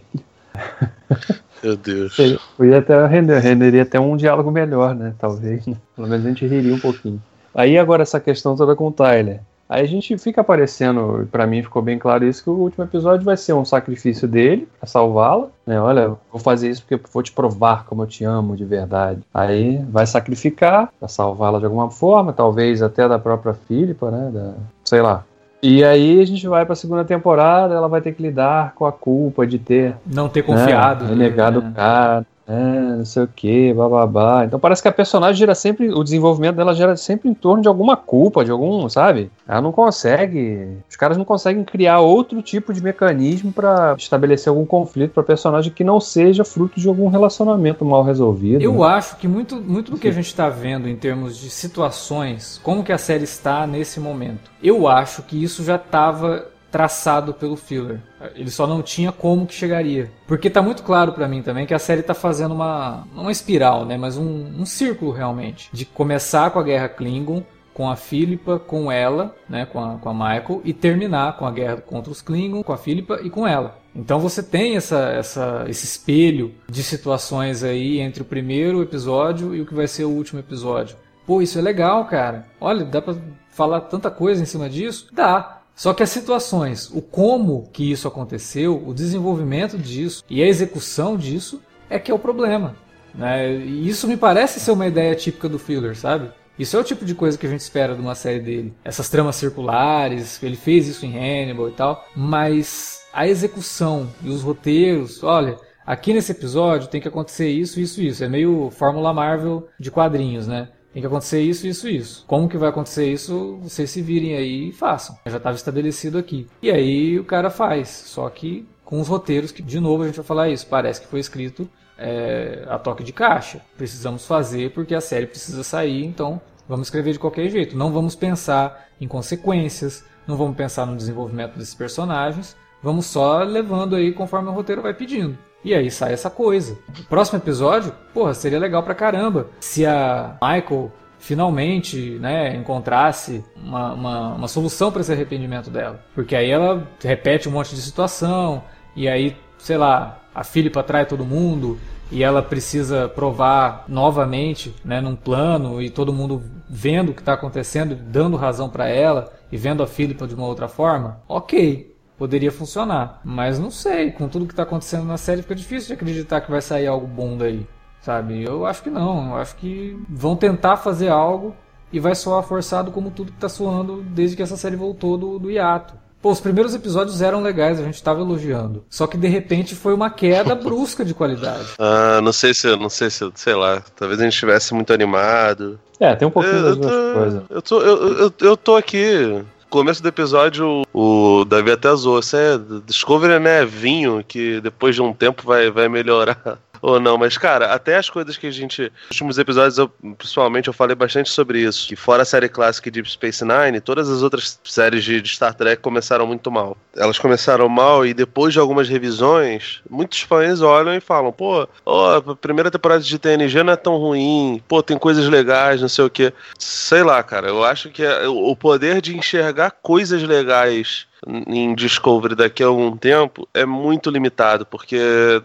Meu 1.62 1.76
Deus. 1.76 2.16
Podia 2.56 2.80
até 2.80 3.06
render, 3.06 3.40
renderia 3.40 3.84
até 3.84 4.00
um 4.00 4.16
diálogo 4.16 4.50
melhor, 4.50 4.96
né? 4.96 5.14
Talvez. 5.20 5.68
Né? 5.68 5.76
Pelo 5.96 6.08
menos 6.08 6.26
a 6.26 6.30
gente 6.30 6.48
riria 6.48 6.74
um 6.74 6.80
pouquinho. 6.80 7.22
Aí 7.54 7.78
agora 7.78 8.04
essa 8.04 8.20
questão 8.20 8.56
toda 8.56 8.76
com 8.76 8.88
o 8.88 8.92
Tyler. 8.92 9.42
Aí 9.68 9.84
a 9.84 9.88
gente 9.88 10.18
fica 10.18 10.42
aparecendo, 10.42 11.28
para 11.32 11.46
mim 11.46 11.62
ficou 11.62 11.80
bem 11.80 12.00
claro 12.00 12.26
isso, 12.26 12.44
que 12.44 12.50
o 12.50 12.54
último 12.54 12.84
episódio 12.84 13.24
vai 13.24 13.38
ser 13.38 13.54
um 13.54 13.64
sacrifício 13.64 14.28
dele 14.28 14.68
pra 14.80 14.88
salvá-la. 14.88 15.48
Né? 15.64 15.80
Olha, 15.80 16.16
vou 16.32 16.42
fazer 16.42 16.72
isso 16.72 16.84
porque 16.88 17.08
vou 17.14 17.22
te 17.22 17.32
provar 17.32 17.86
como 17.86 18.02
eu 18.02 18.08
te 18.08 18.24
amo 18.24 18.58
de 18.58 18.66
verdade. 18.66 19.22
Aí 19.32 19.78
vai 19.90 20.08
sacrificar 20.08 20.92
pra 21.00 21.08
salvá-la 21.08 21.60
de 21.60 21.66
alguma 21.66 21.92
forma, 21.92 22.34
talvez 22.34 22.82
até 22.82 23.08
da 23.08 23.20
própria 23.20 23.54
Filipa, 23.54 24.10
né? 24.10 24.32
Da, 24.34 24.54
sei 24.84 25.04
lá, 25.04 25.24
e 25.62 25.84
aí 25.84 26.22
a 26.22 26.26
gente 26.26 26.48
vai 26.48 26.66
pra 26.66 26.76
segunda 26.76 27.04
temporada, 27.04 27.76
ela 27.76 27.88
vai 27.88 28.02
ter 28.02 28.14
que 28.14 28.22
lidar 28.22 28.74
com 28.76 28.86
a 28.86 28.92
culpa 28.92 29.46
de 29.46 29.60
ter. 29.60 29.96
Não 30.06 30.30
ter 30.30 30.44
confiado. 30.44 31.04
Né, 31.04 31.12
renegado 31.12 31.62
né? 31.62 31.70
o 31.70 31.74
cara 31.74 32.26
é, 32.50 32.96
não 32.98 33.06
sei 33.06 33.24
o 33.24 33.28
que, 33.28 33.72
bababá. 33.74 34.44
Então 34.44 34.60
parece 34.60 34.82
que 34.82 34.88
a 34.88 34.92
personagem 34.92 35.36
gera 35.36 35.54
sempre, 35.54 35.94
o 35.94 36.04
desenvolvimento 36.04 36.56
dela 36.56 36.74
gera 36.74 36.98
sempre 36.98 37.30
em 37.30 37.34
torno 37.34 37.62
de 37.62 37.68
alguma 37.68 37.96
culpa, 37.96 38.44
de 38.44 38.50
algum, 38.50 38.90
sabe? 38.90 39.30
Ela 39.48 39.62
não 39.62 39.72
consegue, 39.72 40.68
os 40.90 40.96
caras 40.96 41.16
não 41.16 41.24
conseguem 41.24 41.64
criar 41.64 42.00
outro 42.00 42.42
tipo 42.42 42.74
de 42.74 42.82
mecanismo 42.82 43.54
para 43.54 43.94
estabelecer 43.96 44.50
algum 44.50 44.66
conflito 44.66 45.12
para 45.12 45.22
personagem 45.22 45.72
que 45.72 45.84
não 45.84 46.00
seja 46.00 46.44
fruto 46.44 46.80
de 46.80 46.88
algum 46.88 47.08
relacionamento 47.08 47.86
mal 47.86 48.04
resolvido. 48.04 48.64
Eu 48.64 48.80
né? 48.80 48.88
acho 48.88 49.18
que 49.18 49.28
muito, 49.28 49.58
muito 49.58 49.92
do 49.92 49.98
que 50.00 50.08
a 50.08 50.12
gente 50.12 50.28
está 50.28 50.50
vendo 50.50 50.90
em 50.90 50.96
termos 50.96 51.38
de 51.38 51.52
situações, 51.52 52.60
como 52.64 52.84
que 52.84 52.92
a 52.92 52.98
série 52.98 53.26
está 53.26 53.68
nesse 53.68 54.00
momento, 54.00 54.50
eu 54.64 54.88
acho 54.88 55.22
que 55.22 55.42
isso 55.42 55.64
já 55.64 55.76
estava 55.76 56.48
traçado 56.72 57.34
pelo 57.34 57.56
filler. 57.56 58.00
Ele 58.36 58.50
só 58.50 58.68
não 58.68 58.82
tinha 58.82 59.12
como 59.12 59.46
que 59.46 59.54
chegaria. 59.54 60.12
Porque 60.28 60.50
tá 60.50 60.62
muito 60.62 60.84
claro 60.84 61.14
para 61.14 61.28
mim 61.28 61.42
também 61.42 61.66
que 61.66 61.74
a 61.74 61.80
série 61.80 62.04
tá 62.04 62.14
fazendo 62.14 62.54
uma 62.54 63.08
uma 63.16 63.32
espiral, 63.32 63.86
né, 63.86 63.98
mas 63.98 64.18
um, 64.18 64.46
um 64.60 64.66
círculo 64.66 65.12
realmente 65.12 65.70
de 65.72 65.86
começar 65.86 66.52
com 66.52 66.60
a 66.60 66.64
guerra 66.64 66.90
Klingon 66.90 67.44
com 67.80 67.90
a 67.90 67.96
Philippa, 67.96 68.60
com 68.60 68.92
ela, 68.92 69.34
né, 69.48 69.66
com 69.66 69.82
a, 69.82 69.98
com 69.98 70.10
a 70.10 70.14
Michael, 70.14 70.62
e 70.66 70.74
terminar 70.74 71.38
com 71.38 71.46
a 71.46 71.52
guerra 71.52 71.78
contra 71.78 72.12
os 72.12 72.22
Klingon, 72.22 72.62
com 72.62 72.74
a 72.74 72.78
Philippa 72.78 73.22
e 73.24 73.30
com 73.30 73.48
ela. 73.48 73.80
Então 73.96 74.20
você 74.20 74.44
tem 74.44 74.76
essa, 74.76 75.00
essa, 75.12 75.66
esse 75.66 75.86
espelho 75.86 76.54
de 76.70 76.84
situações 76.84 77.64
aí 77.64 78.00
entre 78.00 78.22
o 78.22 78.26
primeiro 78.26 78.82
episódio 78.82 79.56
e 79.56 79.62
o 79.62 79.66
que 79.66 79.74
vai 79.74 79.88
ser 79.88 80.04
o 80.04 80.10
último 80.10 80.42
episódio. 80.42 80.98
Pô, 81.26 81.42
isso 81.42 81.58
é 81.58 81.62
legal, 81.62 82.04
cara. 82.04 82.48
Olha, 82.60 82.84
dá 82.84 83.02
pra 83.02 83.16
falar 83.50 83.80
tanta 83.82 84.12
coisa 84.12 84.44
em 84.44 84.46
cima 84.46 84.70
disso? 84.70 85.08
Dá. 85.14 85.59
Só 85.80 85.94
que 85.94 86.04
as 86.04 86.10
situações, 86.10 86.92
o 86.94 87.02
como 87.02 87.70
que 87.72 87.90
isso 87.90 88.06
aconteceu, 88.06 88.84
o 88.86 88.94
desenvolvimento 88.94 89.78
disso 89.78 90.26
e 90.30 90.44
a 90.44 90.46
execução 90.46 91.16
disso 91.16 91.62
é 91.90 91.98
que 91.98 92.12
é 92.12 92.14
o 92.14 92.20
problema. 92.20 92.76
Né? 93.16 93.56
E 93.56 93.88
isso 93.88 94.06
me 94.06 94.18
parece 94.18 94.60
ser 94.60 94.72
uma 94.72 94.88
ideia 94.88 95.16
típica 95.16 95.48
do 95.48 95.58
filler, 95.58 95.96
sabe? 95.96 96.32
Isso 96.60 96.76
é 96.76 96.80
o 96.82 96.84
tipo 96.84 97.06
de 97.06 97.16
coisa 97.16 97.38
que 97.38 97.48
a 97.48 97.50
gente 97.50 97.62
espera 97.62 97.96
de 97.96 98.02
uma 98.02 98.14
série 98.14 98.42
dele. 98.42 98.74
Essas 98.84 99.08
tramas 99.08 99.38
circulares, 99.38 100.44
ele 100.44 100.58
fez 100.58 100.86
isso 100.86 101.06
em 101.06 101.16
Hannibal 101.16 101.70
e 101.70 101.72
tal, 101.72 102.06
mas 102.14 103.06
a 103.14 103.26
execução 103.26 104.10
e 104.22 104.28
os 104.28 104.42
roteiros, 104.42 105.24
olha, 105.24 105.56
aqui 105.86 106.12
nesse 106.12 106.34
episódio 106.34 106.90
tem 106.90 107.00
que 107.00 107.08
acontecer 107.08 107.48
isso, 107.48 107.80
isso, 107.80 108.02
isso. 108.02 108.22
É 108.22 108.28
meio 108.28 108.70
Fórmula 108.70 109.14
Marvel 109.14 109.70
de 109.80 109.90
quadrinhos, 109.90 110.46
né? 110.46 110.68
Tem 110.92 111.02
que 111.02 111.08
acontecer 111.08 111.42
isso, 111.42 111.68
isso, 111.68 111.88
isso. 111.88 112.26
Como 112.28 112.50
que 112.50 112.58
vai 112.58 112.70
acontecer 112.70 113.12
isso? 113.12 113.60
Vocês 113.62 113.90
se 113.90 114.02
virem 114.02 114.36
aí 114.36 114.70
e 114.70 114.72
façam. 114.72 115.18
Já 115.26 115.38
estava 115.38 115.56
estabelecido 115.56 116.18
aqui. 116.18 116.48
E 116.62 116.72
aí 116.72 117.20
o 117.20 117.24
cara 117.24 117.50
faz. 117.50 117.90
Só 117.90 118.28
que 118.30 118.68
com 118.84 119.00
os 119.00 119.08
roteiros 119.08 119.52
que, 119.52 119.62
de 119.62 119.80
novo, 119.80 120.02
a 120.02 120.08
gente 120.08 120.16
vai 120.16 120.26
falar 120.26 120.50
isso. 120.50 120.66
Parece 120.66 121.02
que 121.02 121.08
foi 121.08 121.20
escrito 121.20 121.70
é, 121.96 122.66
a 122.68 122.80
toque 122.80 123.04
de 123.04 123.14
caixa. 123.14 123.62
Precisamos 123.78 124.26
fazer 124.26 124.72
porque 124.72 124.96
a 124.96 125.02
série 125.02 125.28
precisa 125.28 125.64
sair, 125.64 126.04
então 126.06 126.42
vamos 126.68 126.88
escrever 126.88 127.14
de 127.14 127.20
qualquer 127.20 127.50
jeito. 127.50 127.78
Não 127.78 127.92
vamos 127.92 128.16
pensar 128.16 128.88
em 129.00 129.08
consequências, 129.08 130.04
não 130.26 130.38
vamos 130.38 130.58
pensar 130.58 130.88
no 130.88 130.98
desenvolvimento 130.98 131.58
desses 131.58 131.76
personagens. 131.76 132.56
Vamos 132.82 133.06
só 133.06 133.44
levando 133.44 133.96
aí 133.96 134.14
conforme 134.14 134.50
o 134.50 134.54
roteiro 134.54 134.82
vai 134.82 134.94
pedindo. 134.94 135.38
E 135.64 135.74
aí 135.74 135.92
sai 135.92 136.14
essa 136.14 136.30
coisa. 136.30 136.78
Próximo 137.10 137.40
episódio, 137.40 137.94
porra, 138.14 138.34
seria 138.34 138.60
legal 138.60 138.84
pra 138.84 138.96
caramba 138.96 139.48
se 139.60 139.86
a 139.86 140.38
Michael 140.42 140.92
finalmente 141.20 142.18
né, 142.20 142.56
encontrasse 142.56 143.44
uma, 143.56 143.94
uma, 143.94 144.34
uma 144.36 144.48
solução 144.48 144.92
para 144.92 145.02
esse 145.02 145.12
arrependimento 145.12 145.70
dela. 145.70 146.00
Porque 146.16 146.36
aí 146.36 146.50
ela 146.50 146.88
repete 147.04 147.48
um 147.48 147.52
monte 147.52 147.76
de 147.76 147.82
situação, 147.82 148.64
e 148.96 149.08
aí, 149.08 149.36
sei 149.58 149.78
lá, 149.78 150.20
a 150.34 150.44
Philippa 150.44 150.80
atrai 150.80 151.06
todo 151.06 151.26
mundo, 151.26 151.78
e 152.12 152.24
ela 152.24 152.42
precisa 152.42 153.08
provar 153.08 153.84
novamente 153.88 154.74
né, 154.84 155.00
num 155.02 155.16
plano, 155.16 155.82
e 155.82 155.90
todo 155.90 156.14
mundo 156.14 156.42
vendo 156.68 157.10
o 157.10 157.14
que 157.14 157.22
está 157.22 157.34
acontecendo, 157.34 157.96
dando 157.96 158.38
razão 158.38 158.70
para 158.70 158.88
ela, 158.88 159.32
e 159.52 159.58
vendo 159.58 159.84
a 159.84 159.88
Philippa 159.88 160.26
de 160.26 160.34
uma 160.34 160.48
outra 160.48 160.68
forma. 160.68 161.22
Ok, 161.28 161.89
poderia 162.20 162.52
funcionar. 162.52 163.22
Mas 163.24 163.58
não 163.58 163.72
sei, 163.72 164.12
com 164.12 164.28
tudo 164.28 164.46
que 164.46 164.52
está 164.52 164.64
acontecendo 164.64 165.06
na 165.06 165.18
série 165.18 165.42
fica 165.42 165.56
difícil 165.56 165.88
de 165.88 165.94
acreditar 165.94 166.42
que 166.42 166.52
vai 166.52 166.62
sair 166.62 166.86
algo 166.86 167.08
bom 167.08 167.38
daí. 167.38 167.66
Sabe? 168.02 168.44
Eu 168.44 168.66
acho 168.66 168.84
que 168.84 168.90
não. 168.90 169.32
Eu 169.32 169.38
acho 169.38 169.56
que 169.56 169.98
vão 170.10 170.36
tentar 170.36 170.78
fazer 170.78 171.08
algo 171.08 171.56
e 171.92 172.00
vai 172.00 172.14
soar 172.14 172.44
forçado 172.44 172.92
como 172.92 173.10
tudo 173.10 173.32
que 173.32 173.38
está 173.38 173.50
soando 173.50 174.04
desde 174.04 174.36
que 174.36 174.44
essa 174.44 174.58
série 174.58 174.76
voltou 174.76 175.18
do, 175.18 175.40
do 175.40 175.50
hiato. 175.50 175.94
Pô, 176.22 176.32
os 176.32 176.42
primeiros 176.42 176.76
episódios 176.76 177.22
eram 177.22 177.42
legais, 177.42 177.80
a 177.80 177.84
gente 177.84 177.96
estava 177.96 178.20
elogiando. 178.20 178.84
Só 178.90 179.08
que 179.08 179.18
de 179.18 179.28
repente 179.28 179.74
foi 179.74 179.94
uma 179.94 180.10
queda 180.10 180.54
brusca 180.56 181.06
de 181.06 181.14
qualidade. 181.14 181.68
Ah, 181.80 182.20
não 182.22 182.34
sei 182.34 182.54
se, 182.54 182.76
não 182.76 182.90
sei 182.90 183.10
se, 183.10 183.30
sei 183.36 183.56
lá, 183.56 183.82
talvez 183.96 184.20
a 184.20 184.24
gente 184.24 184.34
estivesse 184.34 184.74
muito 184.74 184.92
animado. 184.92 185.80
É, 185.98 186.14
tem 186.16 186.28
um 186.28 186.32
pouquinho 186.32 186.58
eu, 186.58 186.64
das 186.64 186.78
duas 186.78 187.16
coisas. 187.16 187.44
Eu 187.50 187.62
tô, 187.62 187.82
eu, 187.82 188.18
eu, 188.18 188.34
eu 188.42 188.58
tô 188.58 188.76
aqui 188.76 189.42
começo 189.70 190.02
do 190.02 190.10
episódio, 190.10 190.84
o 190.94 191.46
Davi 191.46 191.72
até 191.72 191.94
zoou. 191.96 192.20
Isso 192.20 192.36
é 192.36 192.60
Discovery, 192.86 193.40
né? 193.40 193.66
Vinho, 193.66 194.24
que 194.28 194.60
depois 194.62 194.96
de 194.96 195.02
um 195.02 195.14
tempo 195.14 195.44
vai, 195.46 195.70
vai 195.70 195.88
melhorar 195.88 196.60
ou 196.82 197.00
não, 197.00 197.18
mas 197.18 197.38
cara, 197.38 197.74
até 197.74 197.98
as 197.98 198.10
coisas 198.10 198.38
que 198.38 198.48
a 198.48 198.52
gente. 198.52 198.84
Nos 198.84 199.12
últimos 199.12 199.38
episódios, 199.38 199.78
eu, 199.78 199.90
principalmente, 200.18 200.68
eu 200.68 200.74
falei 200.74 200.96
bastante 200.96 201.30
sobre 201.30 201.62
isso. 201.62 201.88
Que 201.88 201.96
fora 201.96 202.24
a 202.24 202.26
série 202.26 202.50
clássica 202.50 202.90
Deep 202.90 203.10
Space 203.10 203.44
Nine, 203.44 203.82
todas 203.82 204.10
as 204.10 204.22
outras 204.22 204.60
séries 204.64 205.04
de, 205.04 205.22
de, 205.22 205.30
Star 205.30 205.54
Trek 205.54 205.82
começaram 205.82 206.26
muito 206.26 206.52
mal. 206.52 206.78
Elas 206.96 207.18
começaram 207.18 207.68
mal 207.70 208.06
e 208.06 208.14
depois 208.14 208.54
de 208.54 208.60
algumas 208.60 208.88
revisões, 208.90 209.82
muitos 209.90 210.22
fãs 210.22 210.62
olham 210.62 210.96
e 210.96 211.00
falam: 211.00 211.32
pô, 211.32 211.68
ó, 211.86 212.18
a 212.18 212.36
primeira 212.36 212.72
temporada 212.72 213.02
de 213.02 213.20
TNG 213.20 213.64
não 213.64 213.74
é 213.74 213.78
tão 213.78 213.98
ruim, 213.98 214.62
pô, 214.68 214.82
tem 214.82 214.98
coisas 214.98 215.28
legais, 215.28 215.82
não 215.82 215.90
sei 215.90 216.06
o 216.06 216.10
que. 216.10 216.34
Sei 216.58 217.04
lá, 217.04 217.22
cara, 217.24 217.48
eu 217.48 217.64
acho 217.64 217.90
que 217.90 218.04
é, 218.04 218.28
o 218.28 218.56
poder 218.56 219.02
de 219.02 219.18
enxergar 219.18 219.72
coisas 219.72 220.24
legais 220.24 221.09
em 221.28 221.74
Discovery 221.76 222.36
daqui 222.36 222.64
a 222.64 222.68
algum 222.68 222.96
tempo 222.96 223.48
é 223.54 223.66
muito 223.66 224.10
limitado, 224.10 224.66
porque 224.66 224.98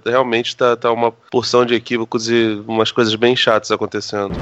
realmente 0.04 0.48
está 0.48 0.76
tá 0.76 0.92
uma 0.92 1.10
porção 1.10 1.64
de 1.64 1.74
equívocos 1.74 2.28
e 2.28 2.62
umas 2.66 2.92
coisas 2.92 3.14
bem 3.14 3.34
chatas 3.34 3.70
acontecendo. 3.70 4.34